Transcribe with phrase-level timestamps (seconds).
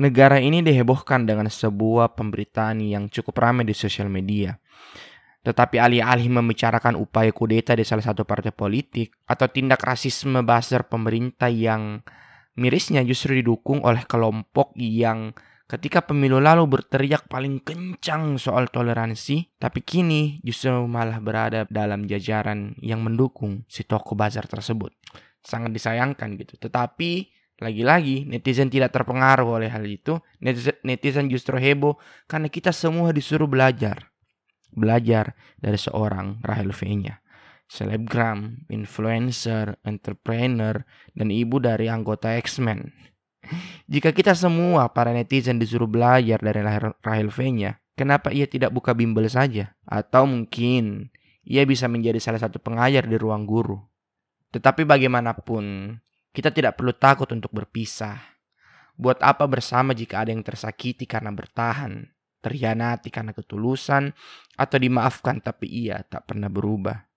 [0.00, 4.56] negara ini dihebohkan dengan sebuah pemberitaan yang cukup ramai di sosial media.
[5.40, 11.48] Tetapi alih-alih membicarakan upaya kudeta di salah satu partai politik atau tindak rasisme basar pemerintah
[11.48, 12.00] yang
[12.60, 15.32] mirisnya justru didukung oleh kelompok yang
[15.64, 22.76] ketika pemilu lalu berteriak paling kencang soal toleransi, tapi kini justru malah berada dalam jajaran
[22.84, 24.92] yang mendukung si tokoh bazar tersebut.
[25.40, 26.60] Sangat disayangkan gitu.
[26.60, 30.16] Tetapi lagi-lagi netizen tidak terpengaruh oleh hal itu.
[30.40, 34.08] Netizen, justru heboh karena kita semua disuruh belajar.
[34.72, 37.20] Belajar dari seorang Rahel V-nya.
[37.70, 40.82] Selebgram, influencer, entrepreneur,
[41.14, 42.90] dan ibu dari anggota X-Men.
[43.92, 46.64] Jika kita semua para netizen disuruh belajar dari
[47.04, 49.76] Rahel V-nya, kenapa ia tidak buka bimbel saja?
[49.86, 51.12] Atau mungkin
[51.44, 53.78] ia bisa menjadi salah satu pengajar di ruang guru.
[54.50, 55.94] Tetapi bagaimanapun,
[56.30, 58.18] kita tidak perlu takut untuk berpisah.
[58.94, 62.04] Buat apa bersama jika ada yang tersakiti karena bertahan,
[62.44, 64.12] terhianati karena ketulusan,
[64.56, 67.08] atau dimaafkan tapi ia tak pernah berubah.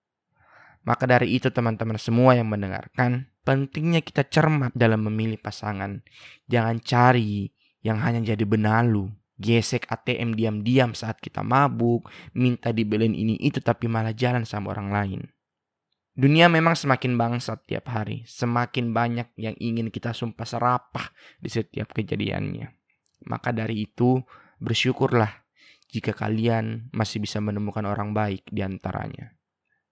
[0.84, 6.04] Maka dari itu teman-teman semua yang mendengarkan, pentingnya kita cermat dalam memilih pasangan.
[6.48, 7.52] Jangan cari
[7.84, 13.88] yang hanya jadi benalu, gesek ATM diam-diam saat kita mabuk, minta dibeliin ini itu tapi
[13.92, 15.22] malah jalan sama orang lain.
[16.14, 21.10] Dunia memang semakin bangsat tiap hari, semakin banyak yang ingin kita sumpah serapah
[21.42, 22.70] di setiap kejadiannya.
[23.26, 24.22] Maka dari itu,
[24.62, 25.42] bersyukurlah
[25.90, 29.34] jika kalian masih bisa menemukan orang baik di antaranya.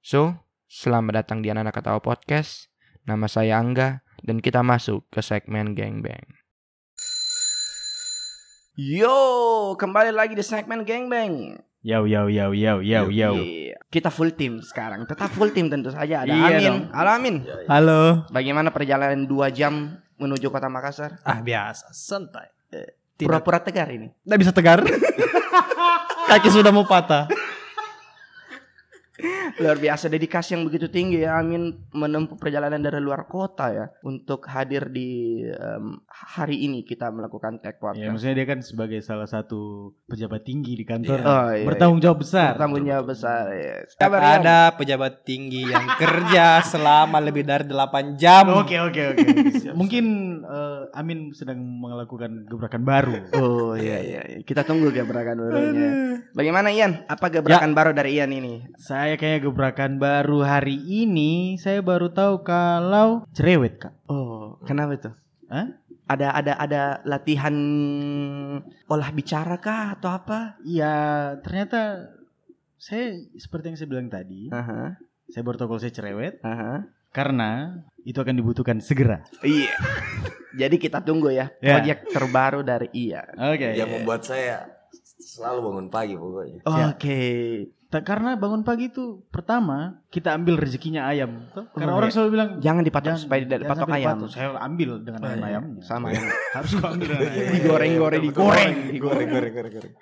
[0.06, 0.38] So,
[0.70, 2.70] selamat datang di Anak Ketawa Podcast.
[3.10, 6.38] Nama saya Angga, dan kita masuk ke segmen Gangbang.
[8.78, 11.66] Yo, kembali lagi di segmen Gangbang.
[11.82, 13.30] Yo yo yo yo yo yo.
[13.42, 13.74] Iya.
[13.90, 15.10] Kita full tim sekarang.
[15.10, 16.22] Tetap full tim tentu saja.
[16.22, 16.62] Ada Iya Amin.
[16.62, 16.82] dong.
[16.94, 17.36] Halo Amin.
[17.66, 18.00] Halo.
[18.30, 21.18] Bagaimana perjalanan dua jam menuju kota Makassar?
[21.26, 22.54] Ah biasa, santai.
[22.70, 24.14] Tidak, Pura-pura tegar ini.
[24.22, 24.80] tidak bisa tegar.
[26.30, 27.26] Kaki sudah mau patah.
[29.58, 34.48] Luar biasa dedikasi yang begitu tinggi ya Amin menempuh perjalanan dari luar kota ya untuk
[34.48, 38.10] hadir di em, hari ini kita melakukan tag Ya, podcast.
[38.14, 41.18] maksudnya dia kan sebagai salah satu pejabat tinggi di kantor.
[41.22, 42.54] Oh, iya, bertanggung jawab besar.
[42.56, 43.76] Bertanggung jawab besar ya.
[43.98, 44.34] Kabar Ian?
[44.40, 48.46] ada pejabat tinggi yang kerja selama lebih dari 8 jam.
[48.54, 49.26] Oke oke oke.
[49.80, 50.06] Mungkin
[50.44, 53.14] eh, Amin sedang melakukan gebrakan baru.
[53.36, 54.40] Oh iya iya iya.
[54.44, 55.90] kita tunggu gebrakan barunya.
[56.32, 57.04] Bagaimana Ian?
[57.08, 58.62] Apa gebrakan baru dari Ian ini?
[58.78, 61.56] Saya kayak gebrakan baru hari ini.
[61.56, 63.94] Saya baru tahu kalau cerewet kak.
[64.06, 65.12] Oh, kenapa itu?
[65.48, 65.68] Hah?
[66.06, 67.56] Ada ada ada latihan
[68.86, 70.60] olah bicara kah atau apa?
[70.62, 70.94] Iya
[71.40, 72.12] ternyata
[72.76, 74.50] saya seperti yang saya bilang tadi.
[74.50, 74.98] Aha,
[75.28, 76.42] Saya baru tahu kalau saya cerewet.
[76.42, 76.84] aha.
[77.12, 79.24] Karena itu akan dibutuhkan segera.
[79.40, 79.72] Iya.
[80.52, 81.80] Jadi kita tunggu ya Ya.
[81.80, 83.32] proyek terbaru dari Ian.
[83.38, 83.76] Oke.
[83.76, 84.68] yang membuat saya
[85.22, 86.60] selalu bangun pagi pokoknya.
[86.92, 87.22] Oke.
[87.72, 91.52] Ta- Karena bangun pagi itu pertama kita ambil rezekinya ayam.
[91.52, 91.68] Tuh.
[91.76, 92.16] Karena Oh, orang iya.
[92.16, 94.16] selalu bilang Jangan dipatok "Jangan- supaya tidak dipatok ayam.
[94.16, 95.48] dipatok." Saya ambil dengan Oh, ayam iya.
[95.52, 95.82] ayamnya.
[95.84, 96.22] Sama ya.
[96.56, 97.52] Harus gua ambil dengan ayam.
[97.52, 99.94] Digoreng-goreng, digoreng, Goreng, goreng, goreng, goreng.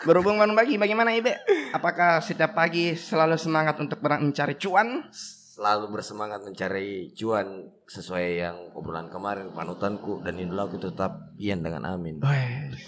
[0.00, 1.36] Berhubung bangun pagi, bagaimana Ibe?
[1.70, 5.06] Apakah setiap pagi selalu semangat untuk berang- mencari cuan?
[5.60, 12.16] Selalu bersemangat mencari cuan sesuai yang obrolan kemarin panutanku dan idolaku tetap Ian dengan Amin.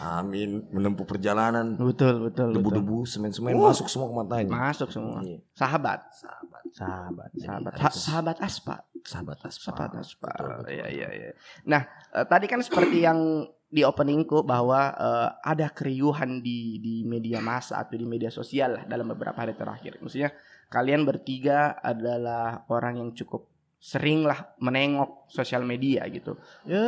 [0.00, 3.68] Amin menempuh perjalanan Betul, betul, debu-debu semen-semen Uh.
[3.68, 4.52] masuk semua ke matanya.
[4.72, 5.20] Masuk semua.
[5.20, 5.44] Iya.
[5.52, 7.28] Sahabat, Sahabat, Sahabat.
[7.36, 8.80] sahabat, Jadi, Ha- sahabat aspal.
[9.04, 9.76] sahabat aspal.
[9.76, 11.30] Sahabat betul, Iya, iya, iya.
[11.68, 11.84] Nah,
[12.16, 17.84] eh, tadi kan seperti yang di openingku bahwa eh, ada keriuhan di di media massa
[17.84, 20.00] atau di media sosial lah dalam beberapa hari terakhir.
[20.00, 20.32] Maksudnya
[20.72, 23.44] kalian bertiga adalah orang yang cukup
[23.76, 26.38] sering lah menengok sosial media gitu.
[26.64, 26.86] Ya,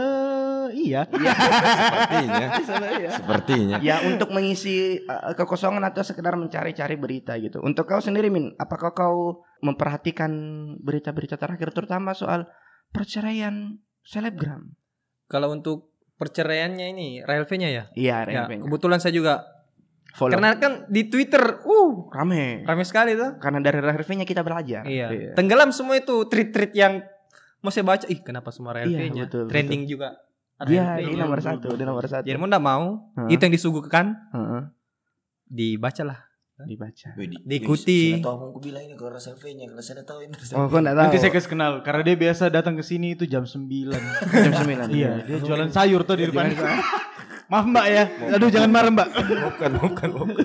[0.70, 1.02] iya.
[1.10, 1.34] Iya.
[1.34, 3.10] Sepertinya, Sebenarnya.
[3.18, 3.76] sepertinya.
[3.82, 7.58] ya untuk mengisi uh, kekosongan atau sekedar mencari-cari berita gitu.
[7.60, 10.30] Untuk kau sendiri Min, apakah kau memperhatikan
[10.78, 12.46] berita-berita terakhir terutama soal
[12.94, 14.78] perceraian selebgram?
[15.26, 17.84] Kalau untuk perceraiannya ini Rahel V-nya ya.
[17.98, 18.70] Iya, Ya, RMP-nya.
[18.70, 19.42] kebetulan saya juga
[20.14, 20.30] Follow.
[20.32, 22.62] karena kan di Twitter uh rame.
[22.62, 23.34] ramai sekali tuh.
[23.36, 24.86] Karena dari RMP-nya kita belajar.
[24.86, 25.34] Iya.
[25.34, 27.02] Tenggelam semua itu tweet-tweet yang
[27.58, 29.24] mau saya baca, ih kenapa semua Iya, V-nya?
[29.26, 30.14] betul, Trending juga.
[30.60, 32.22] Iya, ini nomor satu, ini nomor satu.
[32.22, 34.62] Jadi mau nggak mau, itu yang disuguhkan, Heeh,
[35.44, 36.30] dibacalah.
[36.54, 37.10] dibaca.
[37.18, 38.14] Wih, di- Diikuti.
[38.14, 40.38] Saya tahu aku bilang ini kalau kalau saya tahu ini.
[40.54, 41.02] Oh, kau enggak tahu.
[41.02, 43.90] Nanti saya kasih kenal karena dia biasa datang ke sini itu jam 9.
[43.90, 44.94] jam 9.
[44.94, 46.54] iya, dia jualan sayur tuh di depan.
[47.44, 48.04] Maaf Mbak ya.
[48.32, 49.08] Aduh jangan marah Mbak.
[49.44, 50.36] bukan, bukan, bukan.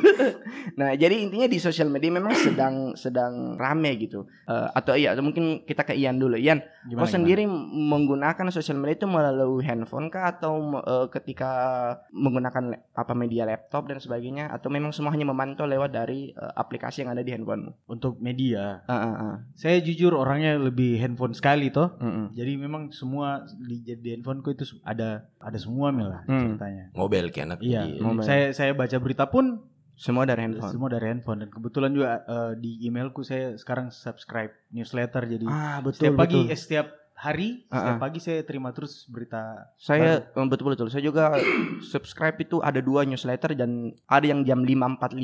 [0.75, 4.28] Nah, jadi intinya di sosial media memang sedang sedang rame gitu.
[4.46, 6.36] Eh, atau iya, atau mungkin kita ke Ian dulu.
[6.36, 11.51] Ian, Gimana, kau sendiri menggunakan sosial media itu melalui handphone kah atau eh, ketika
[12.12, 17.04] menggunakan apa media laptop dan sebagainya atau memang semua hanya memantau lewat dari eh, aplikasi
[17.04, 17.72] yang ada di handphonemu?
[17.88, 18.84] Untuk media.
[18.86, 19.36] Ah, ah, ah.
[19.56, 21.95] Saya jujur orangnya lebih handphone sekali toh.
[22.00, 22.36] Mm-mm.
[22.36, 26.54] Jadi memang semua di, di handphoneku itu ada ada semua Mel lah Hmm.
[26.56, 26.88] ceritanya.
[26.91, 27.86] Ngobel ke anak Iya,
[28.19, 29.62] saya saya baca berita pun
[29.94, 30.71] Semua dari handphone.
[30.71, 35.83] semua dari handphone dan kebetulan juga eh, di emailku saya sekarang subscribe newsletter jadi Ah,
[35.83, 36.47] setiap betul pagi betul.
[36.47, 36.88] eh, setiap
[37.19, 38.00] hari setiap ah.
[38.00, 40.88] pagi saya terima terus berita Saya eh, betul betul.
[40.88, 41.36] Saya juga
[41.92, 45.19] subscribe itu ada dua newsletter dan ada yang jam 5.45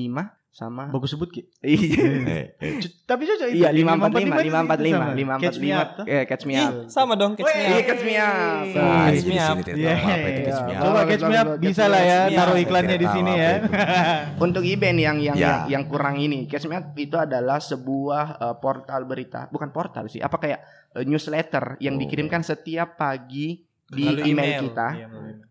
[0.50, 2.04] sama bagus sebut ki Iya.
[2.24, 2.74] Eh, eh.
[3.04, 4.56] Tapi cocok itu Iya 545 itu 545
[4.96, 5.36] sama.
[5.36, 6.06] Catch me up, 545 toh.
[6.08, 6.74] eh catch me up.
[6.88, 7.84] sama dong catch me Iya up.
[7.84, 8.64] catch me up.
[8.72, 9.56] Catch me up.
[9.60, 10.78] tidak Iya, itu catch me iya.
[10.80, 10.84] up.
[10.84, 13.52] Coba Bagus, catch me up bagus, bisa lah ya taruh iklannya di sini ya.
[14.46, 15.68] Untuk event yang yang Ya.
[15.68, 20.24] yang, kurang ini, catch me up itu adalah sebuah eh, portal berita, bukan portal sih,
[20.24, 20.60] apa kayak
[21.02, 22.00] newsletter yang Oh.
[22.00, 25.08] dikirimkan setiap pagi di email, kita Iya,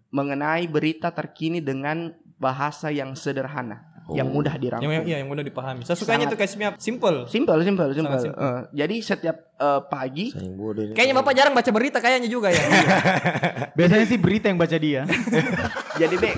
[0.08, 4.36] mengenai berita terkini dengan bahasa yang sederhana, yang Oh.
[4.36, 4.84] mudah dirangkum.
[4.84, 5.82] Yang, iya, yang mudah dipahami.
[5.82, 7.16] Saya sukanya Sangat- tuh up, simple.
[7.26, 8.18] Simple, simple, simple.
[8.20, 8.40] simple.
[8.40, 10.92] Eh, jadi setiap eh, pagi yang.
[10.92, 12.58] Kayaknya Bapak jarang baca berita kayaknya juga ya.
[13.78, 15.06] Biasanya sih berita yang baca dia.
[16.02, 16.34] Jadi Be,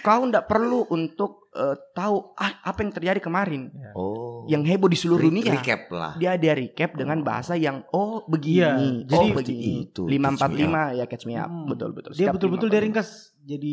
[0.00, 3.72] kau ndak perlu untuk eh, tahu ah, apa yang terjadi kemarin.
[3.92, 4.44] Oh.
[4.46, 5.52] Yang heboh di seluruh Re- dunia.
[5.54, 6.12] Recap lah.
[6.16, 9.90] Dia dia recap dengan bahasa yang oh begini, Iya, oh jadi begini.
[9.90, 11.48] itu, 545 ya catch me up.
[11.48, 11.66] Hmm.
[11.66, 12.10] Betul betul.
[12.14, 12.86] Dia betul-betul dia 545.
[12.86, 13.08] ringkas
[13.42, 13.72] jadi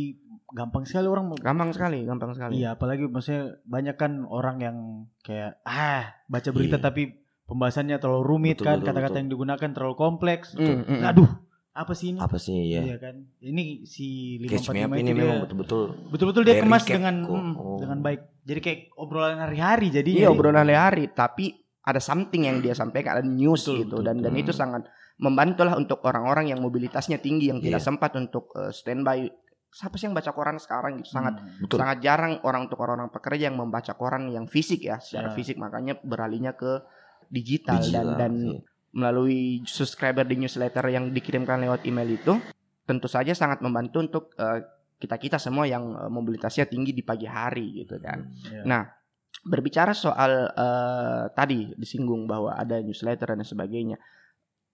[0.53, 2.61] gampang sekali orang Gampang sekali, gampang sekali.
[2.61, 4.77] Iya, apalagi maksudnya banyak kan orang yang
[5.25, 6.85] kayak ah baca berita Iya.
[6.85, 7.03] tapi
[7.43, 10.53] pembahasannya terlalu rumit Betul, kan, kata-kata yang digunakan terlalu kompleks.
[10.55, 11.01] Mm, mm, mm.
[11.09, 11.29] Aduh,
[11.73, 12.19] apa sih ini?
[12.21, 12.81] Apa sih ya?
[12.85, 13.15] Iya kan.
[13.39, 17.15] Ini si Catch me 545 up itu ini dia memang betul-betul betul-betul dia kemas dengan
[17.19, 17.33] kok.
[17.33, 17.77] mm, Oh.
[17.81, 18.21] dengan baik.
[18.43, 23.25] Jadi kayak obrolan hari-hari jadi Iya obrolan hari tapi ada something yang dia sampaikan, ada
[23.25, 24.43] news Betul, gitu betul, dan dan betul.
[24.43, 24.81] itu sangat
[25.15, 27.87] membantulah untuk orang-orang yang mobilitasnya tinggi yang tidak Iya.
[27.89, 29.27] sempat untuk eh, standby.
[29.67, 31.09] Siapa sih yang baca koran sekarang gitu?
[31.11, 31.81] Sangat betul.
[31.81, 35.33] sangat jarang orang untuk orang-orang pekerja yang membaca koran yang fisik ya secara Ya.
[35.33, 36.85] fisik makanya beralihnya ke
[37.27, 38.59] digital, Digital, dan dan iya.
[38.93, 42.33] Melalui subscriber di newsletter yang dikirimkan lewat email itu
[42.85, 44.23] tentu saja sangat membantu untuk
[45.03, 48.23] kita kita semua yang eh, mobilitasnya tinggi di pagi hari gitu kan.
[48.47, 48.63] Iya.
[48.63, 48.83] Nah
[49.43, 53.99] berbicara soal eh, tadi disinggung bahwa ada newsletter dan sebagainya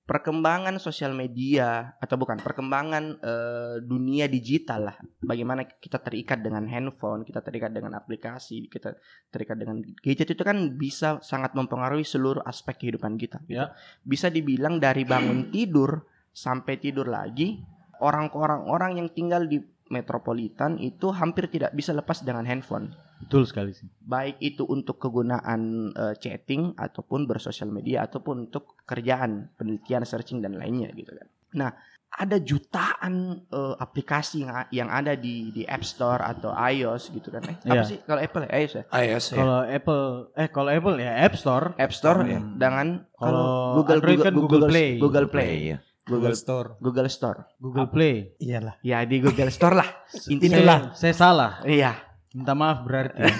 [0.09, 7.21] perkembangan sosial media atau bukan perkembangan eh, dunia digital lah bagaimana kita terikat dengan handphone
[7.21, 8.97] kita terikat dengan aplikasi kita
[9.29, 13.61] terikat dengan gadget itu kan bisa sangat mempengaruhi seluruh aspek kehidupan kita gitu.
[13.61, 13.77] Ya.
[14.01, 17.62] bisa dibilang dari bangun tidur sampai tidur lagi
[18.01, 23.74] orang-orang orang yang tinggal di metropolitan itu hampir tidak bisa lepas dengan handphone Betul sekali
[23.74, 23.89] sih.
[24.00, 30.56] baik itu untuk kegunaan eh, chatting ataupun bersosial media ataupun untuk kerjaan, penelitian, searching dan
[30.56, 31.27] lainnya gitu kan.
[31.51, 31.71] Nah,
[32.09, 33.15] ada jutaan
[33.45, 37.44] eh, aplikasi yang, yang ada di di App Store atau iOS gitu kan.
[37.44, 37.83] Eh, apa Iya.
[37.86, 38.50] sih kalau Apple ya?
[38.56, 38.83] iOS ya?
[38.95, 39.36] iOS ya.
[39.36, 40.03] Kalau Apple
[40.33, 41.65] eh kalau Apple ya App Store.
[41.75, 42.30] App Store Hmm.
[42.30, 42.39] ya.
[42.56, 43.45] dengan Kalau
[43.75, 44.89] Google Android kan Google Play.
[44.97, 45.77] Google Play, ya.
[46.09, 46.67] Google Store.
[46.81, 47.39] Google Store.
[47.61, 48.33] Google Play.
[48.41, 48.81] Iyalah.
[48.81, 49.89] Ya di Google Store lah.
[50.33, 51.51] Intinya Itulah, saya salah.
[51.63, 51.94] Iya.
[52.33, 53.22] Minta maaf berarti.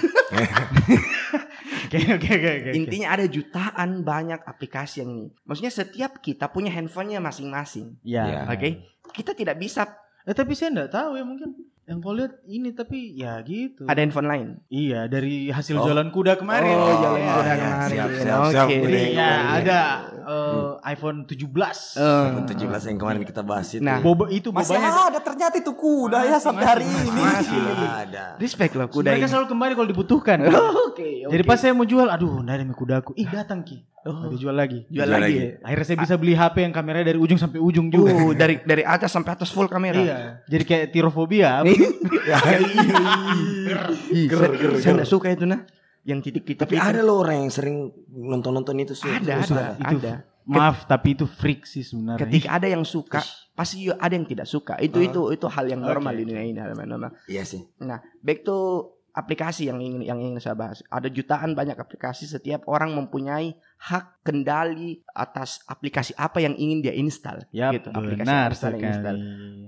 [1.90, 2.70] Oke oke oke.
[2.70, 5.26] Intinya ada jutaan banyak aplikasi yang ini.
[5.42, 7.98] Maksudnya setiap kita punya handphonenya masing-masing.
[8.06, 8.30] Ya.
[8.30, 8.40] Ya.
[8.46, 9.90] Oke, kita tidak bisa
[10.28, 11.50] Eh tapi saya enggak tahu ya mungkin
[11.90, 13.82] yang kau lihat ini tapi ya gitu.
[13.82, 14.48] ada handphone lain.
[14.66, 15.82] Iya dari hasil Oh.
[15.82, 16.70] jualan kuda kemarin.
[16.70, 16.96] Oh, Iya.
[16.96, 17.90] jalan kuda ya, kemarin.
[17.90, 18.66] siap, siap, siap.
[18.68, 18.76] Oke.
[18.78, 19.30] Jadi Iya, ya iya.
[19.58, 19.78] ada
[20.22, 21.98] eh, iPhone 17.
[21.98, 23.82] Eh, iPhone 17 yang kemarin kita bahas itu.
[23.82, 25.10] Nah, Boba itu Masih bobanya.
[25.10, 27.02] ada ternyata itu kuda ya Masih, sampai masih, hari masih.
[27.02, 27.20] ini.
[27.20, 27.58] Masih.
[28.00, 28.24] ada.
[28.38, 29.32] respect loh kuda Mereka ini.
[29.34, 30.38] selalu kembali kalau dibutuhkan.
[30.86, 31.48] Oke, Jadi oke.
[31.48, 33.10] pas saya mau jual, aduh, nggak ada nih kudaku.
[33.14, 33.82] Ih datang ki.
[34.00, 34.32] Oh.
[34.32, 34.80] Ada jual lagi.
[34.88, 35.24] jual Jual lagi.
[35.28, 35.36] lagi.
[35.36, 35.48] ya?
[35.60, 38.10] Akhirnya saya bisa beli HP yang kameranya dari ujung sampai ujung juga.
[38.16, 40.00] Uh, dari dari atas sampai atas full kamera.
[40.00, 40.18] Iya.
[40.48, 41.60] Jadi kayak tirofobia.
[44.10, 45.60] Ih, saya, saya nggak suka itu nah.
[46.00, 46.82] Yang titik-titik Tapi itu.
[46.82, 49.04] ada loh orang yang sering nonton-nonton itu sih.
[49.04, 50.14] ada, Terus ada, Itu ada.
[50.48, 52.24] Maaf, tapi itu freak sih sebenarnya.
[52.24, 53.20] Ketika ada yang suka,
[53.52, 54.80] pasti ada yang tidak suka.
[54.80, 55.04] Itu Oh.
[55.04, 56.24] itu itu hal yang normal Oke.
[56.24, 57.12] di dunia ini, hal yang normal.
[57.28, 57.60] Iya sih.
[57.84, 58.56] Nah, back to
[59.14, 60.82] aplikasi yang ingin yang ingin saya bahas.
[60.88, 66.94] Ada jutaan banyak aplikasi setiap orang mempunyai hak kendali atas aplikasi apa yang ingin dia
[66.94, 67.44] install.
[67.50, 69.18] Ya, gitu, aplikasi benar apa yang install.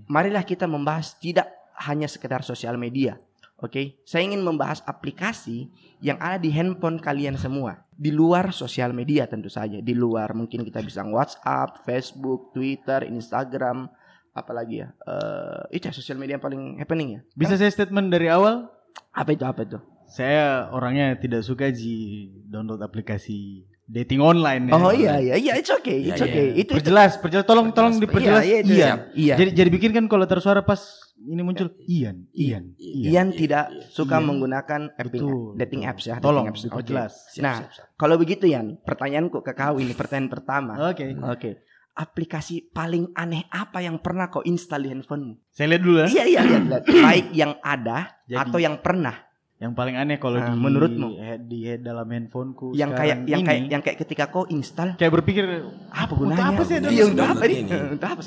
[0.07, 1.49] Marilah kita membahas tidak
[1.89, 3.19] hanya sekedar sosial media.
[3.63, 5.71] Oke, saya ingin membahas aplikasi
[6.03, 7.87] yang ada di handphone kalian semua.
[7.95, 9.79] Di luar sosial media tentu saja.
[9.79, 13.87] Di luar mungkin kita bisa WhatsApp, Facebook, Twitter, Instagram,
[14.35, 14.91] apalagi ya?
[15.07, 17.21] Eh itu ya sosial media yang paling happening ya.
[17.39, 18.67] Bisa saya statement dari awal?
[19.13, 19.45] Apa itu?
[19.45, 19.79] Apa itu?
[20.09, 24.73] Saya orangnya tidak suka ji download aplikasi dating online ya.
[24.77, 26.29] Oh iya iya iya, it's okay, Iya, it's iya.
[26.29, 26.47] okay.
[26.53, 26.73] Itu itu.
[26.81, 28.45] Perjelas, perjelas tolong tolong diperjelas.
[28.45, 28.79] Iya, iya, itu Ian.
[28.79, 29.01] siap.
[29.13, 29.35] Iya.
[29.37, 30.81] Jadi jadi bikin kan kalau tersuara pas
[31.23, 34.27] ini muncul Ian, Ian, Ian tidak suka Iya.
[34.27, 36.17] menggunakan apping, Betul, dating apps ya.
[36.19, 36.61] Tolong dating apps.
[36.61, 36.67] Oke.
[36.67, 37.13] diperjelas.
[37.39, 37.57] Nah,
[37.95, 40.73] kalau begitu Yan, pertanyaanku ke kau ini pertanyaan pertama.
[40.91, 41.15] Oke.
[41.25, 41.51] Oke.
[41.93, 45.35] Aplikasi paling aneh apa yang pernah kau install di handphonemu?
[45.49, 46.07] Saya lihat dulu ya.
[46.09, 46.83] Iya iya lihat, lihat.
[47.05, 49.17] Baik yang ada Jadi- atau yang pernah.
[49.61, 51.09] Yang paling aneh kalau Ah, di menurutmu?
[51.23, 55.13] eh, di dalam handphoneku Yang kayak yang ini, kayak yang kayak ketika kau install kayak
[55.13, 55.45] berpikir
[55.87, 56.43] apa gunanya?
[56.51, 57.71] apa sih ada Iya, untuk apa ini?
[57.95, 58.23] Untuk apa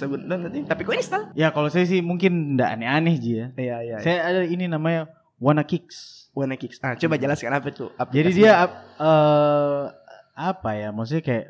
[0.48, 0.64] ini?
[0.64, 1.24] Tapi kau install?
[1.36, 3.48] ya kalau saya sih mungkin ndak aneh-aneh ji ya.
[3.52, 3.96] Iya iya.
[4.00, 6.32] Saya ada ini namanya Wanna Kicks.
[6.32, 6.80] Wanna Kicks.
[6.80, 7.92] Ah, coba jelaskan apa itu?
[7.92, 8.54] Jadi dia
[8.96, 9.84] eh,
[10.32, 10.96] apa ya?
[10.96, 11.46] Maksudnya kayak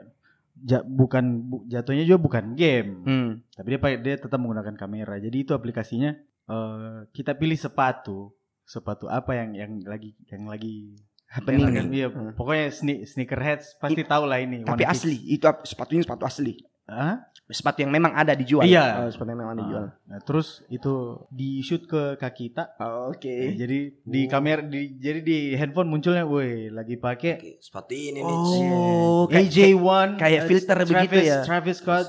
[0.58, 3.30] ja- bukan bu- jatuhnya juga bukan game, Hmm.
[3.52, 5.18] tapi dia dia tetap menggunakan kamera.
[5.18, 8.30] Jadi itu aplikasinya eh, kita pilih sepatu,
[8.62, 10.94] sepatu apa yang yang lagi yang lagi
[11.26, 11.74] Happening.
[11.74, 12.32] yang- iya, Hmm.
[12.32, 14.62] pokoknya sne sneakerheads pasti tahu lah ini.
[14.62, 16.54] Tapi asli, itu sepatunya sepatu asli.
[16.86, 17.18] Hah?
[17.46, 18.66] Sepatu yang memang ada dijual.
[18.66, 19.06] Iya.
[19.06, 19.86] Oh, sepatu yang memang dijual.
[20.10, 22.74] Nah, terus itu di shoot ke kaki kita.
[23.10, 23.54] Oke.
[23.54, 28.38] Jadi di kamera di jadi di handphone munculnya, woi lagi pakai Oke, seperti ini nih.
[28.38, 31.38] Oh, kayak AJ1 kayak eh, filter Travis, begitu ya?
[31.46, 32.06] Travis Scott.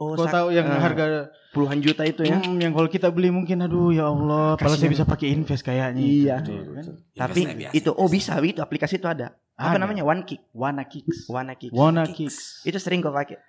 [0.00, 1.04] Oh, Kau tahu yang ah, harga
[1.52, 2.40] puluhan juta itu ya.
[2.40, 6.00] Hmm, yang kalau kita beli mungkin aduh ya Allah, kalau saya bisa pakai invest kayaknya.
[6.00, 6.36] Iya.
[6.44, 6.84] Gitu kan.
[7.12, 7.40] Tapi
[7.76, 9.36] itu oh bisa itu aplikasi itu ada.
[9.58, 9.82] Apa Ada.
[9.82, 10.06] namanya?
[10.06, 10.54] One Kick.
[10.54, 11.26] Wanna Kicks.
[11.26, 11.74] Wanna Kick.
[11.74, 12.62] Wanna Kicks.
[12.62, 13.42] Itu sering kau pakai.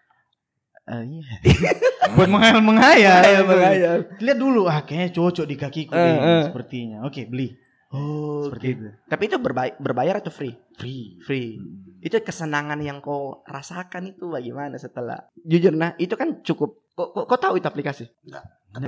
[0.90, 1.34] Eh, iya.
[2.18, 3.22] Buat menghayal menghayal.
[3.22, 3.98] Menghayal, menghayal.
[4.18, 6.44] Lihat dulu, ah kayaknya cocok di kakiku Eh, deh, eh.
[6.50, 7.06] sepertinya.
[7.06, 7.54] Oke, beli.
[7.90, 8.86] Oh, Seperti itu.
[9.10, 10.54] Tapi itu berbayar, berbayar atau free?
[10.78, 11.18] Free.
[11.26, 11.58] Free.
[12.02, 17.26] Itu kesenangan yang kau rasakan itu bagaimana setelah jujur nah itu kan cukup kok kok,
[17.26, 18.06] kau tahu itu aplikasi?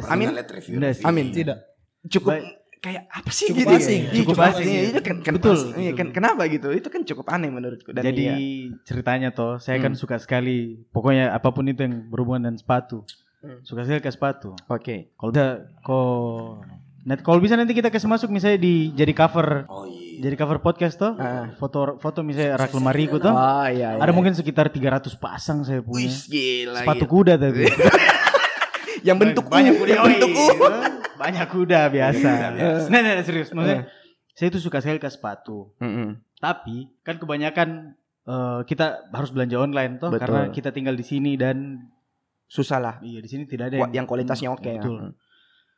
[0.05, 0.29] Amin.
[0.37, 1.01] Enggak sih.
[1.01, 1.33] Amin.
[1.33, 1.57] Tidak.
[2.13, 2.60] Cukup Baik.
[2.81, 3.77] Kayak apa sih Cukup gitu ya?
[3.77, 4.01] asing.
[4.01, 4.65] Iya, Cukup cukup asing.
[4.65, 4.89] asing.
[4.89, 5.93] Itu kan, kan Betul, pas- iya, betul.
[5.95, 6.67] kan kenapa gitu?
[6.71, 8.35] Itu kan cukup aneh menurutku dan Jadi iya.
[8.81, 10.01] ceritanya toh, saya kan Hmm.
[10.01, 13.05] suka sekali pokoknya apa pun itu yang berhubungan dengan sepatu.
[13.39, 13.61] Hmm.
[13.61, 14.57] Suka sekali ke sepatu.
[14.65, 15.13] Oke.
[15.13, 15.45] Kalau bisa
[15.79, 16.65] kok
[17.01, 20.21] Net kalau bisa nanti kita kasih masuk misalnya di jadi cover Oh iya.
[20.21, 21.17] jadi cover podcast toh.
[21.17, 21.49] Ah.
[21.57, 23.29] Foto foto misalnya rak lemariku toh.
[23.29, 23.97] Oh iya.
[23.97, 26.05] Ada mungkin sekitar 300 pasang saya punya.
[26.05, 26.77] Wih, gila.
[26.77, 27.13] Sepatu gila.
[27.17, 27.65] kuda tapi.
[29.01, 29.89] yang bentuk banyak kuda.
[29.91, 30.45] yang bentuk U.
[31.15, 32.29] banyak kuda biasa.
[32.53, 32.87] biasa.
[32.87, 33.49] Nah, nah, nah, serius.
[33.49, 33.85] Maksudnya
[34.31, 35.73] saya itu suka sekali ke sepatu.
[35.77, 36.17] Mm-mm.
[36.37, 37.93] Tapi kan kebanyakan
[38.23, 40.21] eh, kita harus belanja online toh Betul.
[40.25, 41.77] karena kita tinggal di sini dan
[42.45, 42.95] Susah lah.
[42.99, 44.83] iya di sini tidak ada Wa- Yang kualitasnya oke ya.
[44.83, 45.15] Betul.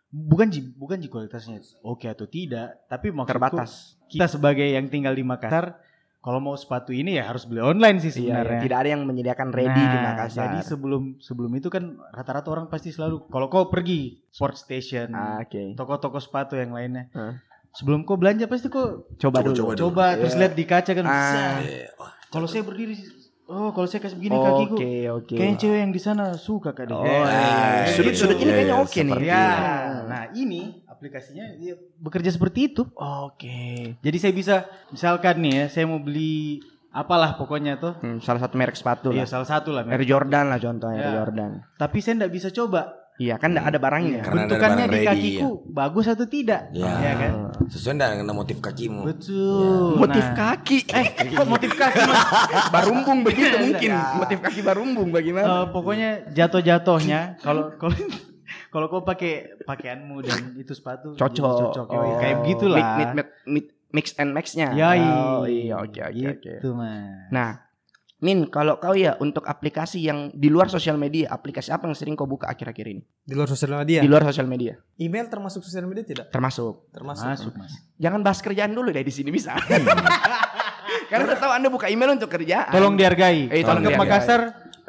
[0.09, 3.97] Bukan ji, bukan ji kualitasnya oke atau tidak, tapi maksudku Terbatas.
[4.05, 5.77] kita sebagai yang tinggal di Makassar
[6.23, 8.55] kalau mau sepatu ini ya harus beli online sih Iya, sebenarnya.
[8.55, 8.63] iya.
[8.63, 10.39] tidak ada yang menyediakan ready di Nah, Makassar.
[10.41, 15.37] Jadi sebelum sebelum itu kan rata-rata orang pasti selalu kalau kau pergi sport station, Ah,
[15.37, 15.75] Oke.
[15.75, 17.11] toko-toko sepatu yang lainnya.
[17.11, 17.43] Ah.
[17.71, 19.53] Sebelum kau belanja pasti kau Coba, Coba, dulu.
[19.53, 19.81] coba dulu.
[19.83, 20.39] coba terus Iya.
[20.39, 21.03] lihat di kaca kan.
[21.03, 21.11] Ah.
[21.11, 22.95] "Set, Eh, wah, Kalau saya berdiri
[23.45, 24.75] oh kalau saya kasih begini kakiku.
[24.75, 25.35] Oke, oke.
[25.35, 26.93] Kayaknya cewek yang di sana suka kak deh.
[26.93, 27.23] Oh, Eh, iya.
[27.25, 28.43] kayak Sudut-sudut gitu.
[28.43, 29.11] ini kayaknya Iya, oke nih.
[29.11, 29.47] seperti Ya,
[30.03, 32.83] nah ini aplikasinya dia bekerja seperti itu.
[32.93, 33.59] Oke.
[33.97, 34.55] Jadi saya bisa
[34.89, 37.93] misalkan nih ya, saya mau beli apalah pokoknya tuh.
[37.99, 39.27] Hmm, salah satu merek sepatu Iya, lah.
[39.27, 39.83] salah satu lah.
[39.83, 41.13] Air Jordan lah contohnya Air Ya.
[41.19, 41.51] Jordan.
[41.75, 44.19] Tapi saya enggak bisa coba Iya, kan enggak ada barangnya.
[44.25, 46.61] Karena ada bentukannya barang di ready, kakiku bagus atau tidak.
[46.73, 46.91] Ya.
[46.97, 47.31] Iya kan?
[47.69, 49.01] Sesuai dengan motif kakimu.
[49.05, 50.01] Betul.
[50.01, 50.77] Motif Nah, kaki.
[50.89, 52.01] Eh, kok motif kaki?
[52.73, 53.89] Barumbung begitu mungkin.
[53.93, 54.17] Ya.
[54.17, 55.45] Motif kaki barumbung bagaimana?
[55.45, 57.93] Eh, pokoknya jatuh-jatuhnya kalau kalau
[58.73, 61.69] kalau kau pakai pakaianmu dan itu sepatu cocok.
[61.69, 61.85] cocok.
[61.93, 62.17] Oh.
[62.17, 62.81] kayak begitulah.
[62.97, 64.73] Mid, mid, mid- mix and match-nya.
[64.73, 64.99] Yoi.
[65.05, 66.53] Oh, iya, oke, oke, oke.
[66.57, 67.29] Gitu, Mas.
[67.29, 67.61] Nah,
[68.23, 72.15] Min, kalau kau ya untuk aplikasi yang di luar sosial media, aplikasi apa yang sering
[72.15, 73.03] kau buka akhir-akhir ini?
[73.19, 73.99] Di luar sosial media.
[73.99, 76.31] Di luar sosial media, Email termasuk sosial media tidak?
[76.31, 76.87] termasuk.
[76.89, 77.27] Termasuk.
[77.27, 77.75] Masuk, Mas.
[77.99, 79.59] Jangan bahas kerjaan dulu deh di sini bisa.
[81.11, 82.71] Karena saya tahu Anda buka email untuk kerjaan.
[82.71, 83.51] Tolong dihargai.
[83.51, 84.07] Eh, tolong Kalau ke dihargai.
[84.07, 84.41] Makassar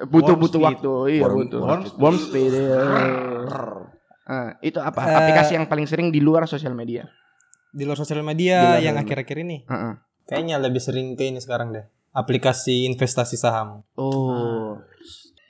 [0.07, 0.67] butuh warm butuh speed.
[0.71, 0.93] waktu.
[1.11, 1.61] Iya, Warm- butuh.
[1.61, 2.53] warm Warm speed.
[2.55, 2.79] iya.
[4.25, 5.01] Ah, itu apa?
[5.05, 7.05] Eh, aplikasi yang paling sering di luar sosial media.
[7.69, 9.67] Di luar sosial Di media luar yang akhir-akhir ini.
[9.67, 9.95] Heeh.
[10.25, 11.85] Kayaknya lebih sering ke ini sekarang deh.
[12.15, 13.83] Aplikasi investasi saham.
[13.95, 14.79] Oh.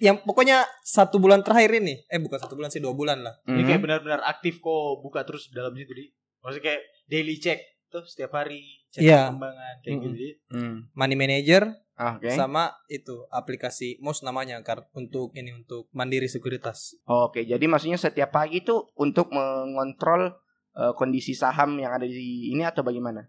[0.01, 2.03] Yang pokoknya satu bulan terakhir ini.
[2.09, 3.37] Eh bukan satu bulan sih dua bulan lah.
[3.45, 3.67] Ini Mhm.
[3.67, 6.09] kayak benar-benar aktif kok buka terus dalam situ di.
[6.41, 9.31] Maksudnya kayak daily check tuh setiap hari cek Iya.
[9.31, 10.05] perkembangan kayak Mm-mm.
[10.05, 10.17] gitu.
[10.17, 10.29] Di.
[10.51, 10.77] Hmm.
[10.91, 11.63] Money Manager
[11.95, 12.27] Oke.
[12.29, 16.99] sama itu aplikasi MOS namanya kar- untuk ini untuk Mandiri Sekuritas.
[17.05, 20.33] Oke, jadi maksudnya setiap pagi itu untuk mengontrol
[20.75, 23.23] eh, kondisi saham yang ada di ini atau bagaimana?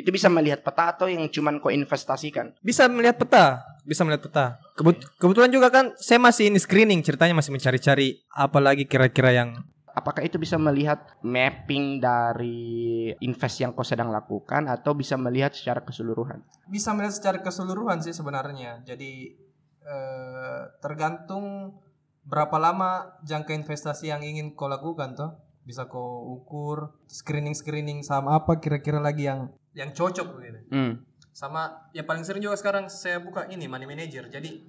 [0.00, 2.56] Itu bisa melihat peta atau yang cuman kau investasikan?
[2.64, 4.46] Bisa melihat peta, bisa melihat peta.
[4.74, 9.60] Kebut- kebetulan juga kan saya masih ini screening, ceritanya masih mencari-cari apa lagi kira-kira yang
[9.90, 15.82] Apakah itu bisa melihat mapping dari invest yang kau sedang lakukan atau bisa melihat secara
[15.82, 16.40] keseluruhan?
[16.70, 18.86] bisa melihat secara keseluruhan sih sebenarnya.
[18.86, 19.34] Jadi
[19.82, 21.74] eh, tergantung
[22.22, 25.34] berapa lama jangka investasi yang ingin kau lakukan toh.
[25.66, 30.60] Bisa kau ukur screening screening saham apa kira-kira lagi yang yang cocok gitu.
[30.70, 30.92] Hmm.
[31.30, 34.26] Sama yang paling sering juga sekarang saya buka ini money manager.
[34.26, 34.66] Jadi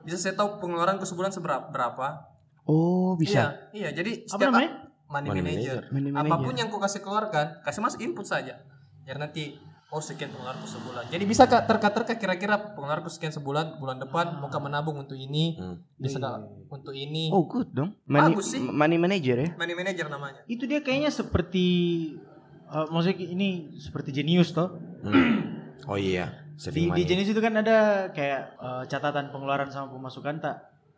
[0.00, 2.24] bisa saya tahu pengeluaranku sebulan seberapa berapa.
[2.64, 3.68] Oh, bisa.
[3.72, 3.88] Iya, iya.
[3.90, 4.70] Jadi Apa setiap namanya?
[5.06, 5.80] money, Money manager.
[5.88, 6.28] Money manager.
[6.28, 8.60] Apa pun yang kau kasih keluarkan, kasih masuk input saja.
[9.02, 9.56] Biar nanti
[9.88, 11.08] oh sekian pengeluaranku sebulan.
[11.08, 15.56] Jadi bisa kak terka-terka kira-kira pengeluaranku sekian sebulan, bulan depan mau kak menabung untuk ini,
[15.56, 15.80] Hmm.
[15.96, 17.32] bisa kak untuk ini.
[17.32, 17.96] Oh, good dong.
[18.04, 18.60] Money, Bagus sih.
[18.60, 19.48] money manager ya.
[19.56, 20.44] Money manager namanya.
[20.44, 21.66] Itu dia kayaknya seperti
[22.70, 24.76] eh, maksudnya ini seperti Genius toh.
[25.00, 25.56] Hmm.
[25.84, 27.02] Oh iya, Di, di.
[27.02, 30.56] Genius itu kan ada kayak eh, catatan pengeluaran sama pemasukan tak?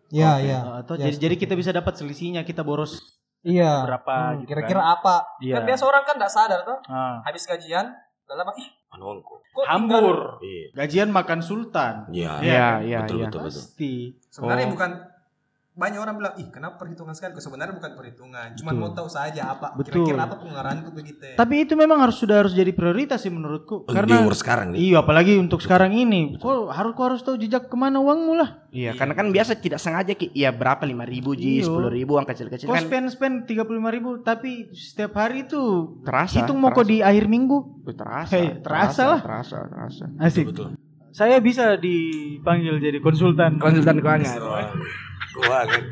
[0.09, 2.99] Iya, Eh, atau jadi jadi kita bisa dapat selisihnya kita boros
[3.41, 3.85] Iya.
[3.85, 4.95] berapa gitu Kira-kira kan.
[4.97, 5.15] apa?
[5.39, 5.55] Iya.
[5.57, 6.79] Kan biasa orang kan tidak sadar tuh.
[6.87, 7.23] Ah.
[7.23, 7.87] Habis gajian,
[8.25, 9.39] dalam ih Anuanku.
[9.41, 10.41] kok Hambur.
[10.41, 10.75] Iya.
[10.75, 12.11] Gajian makan sultan.
[12.11, 12.33] Iya.
[12.41, 13.27] Iya, iya, Betul, iya.
[13.29, 13.61] betul, betul.
[13.63, 13.93] Pasti.
[14.27, 14.73] Sebenarnya Oh.
[14.75, 14.91] bukan
[15.81, 17.33] banyak orang bilang, ih kenapa perhitungan sekali?
[17.35, 18.81] Sebenarnya bukan perhitungan, cuma Betul.
[18.83, 20.05] mau tahu saja apa Betul.
[20.05, 21.25] kira-kira apa pengeluaranku begitu.
[21.25, 21.35] ya.
[21.35, 23.89] Tapi itu memang harus sudah harus jadi prioritas sih menurutku.
[23.89, 24.79] Di Karena umur sekarang nih.
[24.85, 26.37] iya apalagi untuk sekarang ini.
[26.37, 28.61] Kok harus kau harus tahu jejak ke mana uangmu lah.
[28.71, 31.67] Iya, karena kan biasa tidak sengaja ki, ya berapa lima ribu ji, Iya.
[31.67, 35.43] sepuluh ribu, uang kecil-kecil Kau kan spend spend tiga puluh lima ribu tapi setiap hari
[35.43, 35.59] itu
[36.05, 36.39] terasa.
[36.39, 36.93] hitung mau kau terasa.
[36.93, 37.59] di akhir minggu.
[37.91, 39.21] Terasa, Hei, terasa lah.
[39.25, 40.05] terasa, terasa.
[40.21, 40.55] Asik.
[40.55, 40.79] Betul.
[41.11, 43.57] Saya bisa dipanggil jadi konsultan.
[43.57, 44.39] Konsultan keuangan.
[45.33, 45.83] Gua kan.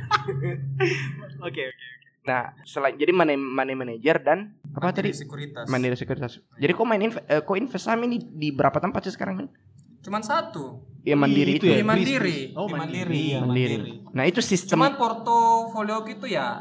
[1.41, 1.87] Oke oke.
[2.25, 5.11] Nah, selain jadi money, money manager dan apa tadi?
[5.13, 5.65] sekuritas.
[5.65, 6.43] Mandiri sekuritas.
[6.53, 9.39] Jadi kok main inv- eh, kok invest saham ini di berapa tempat sih sekarang?
[9.39, 9.49] Men?
[9.99, 10.83] Cuman satu.
[11.01, 11.73] Ya mandiri Itu itu, ya?
[11.73, 11.87] Di ya.
[11.87, 12.39] mandiri.
[12.53, 13.01] Oh, Di mandiri.
[13.01, 13.23] mandiri.
[13.25, 13.75] ya, Mandiri.
[13.77, 13.93] mandiri.
[14.13, 16.59] Nah, itu sistem Cuman portofolio gitu ya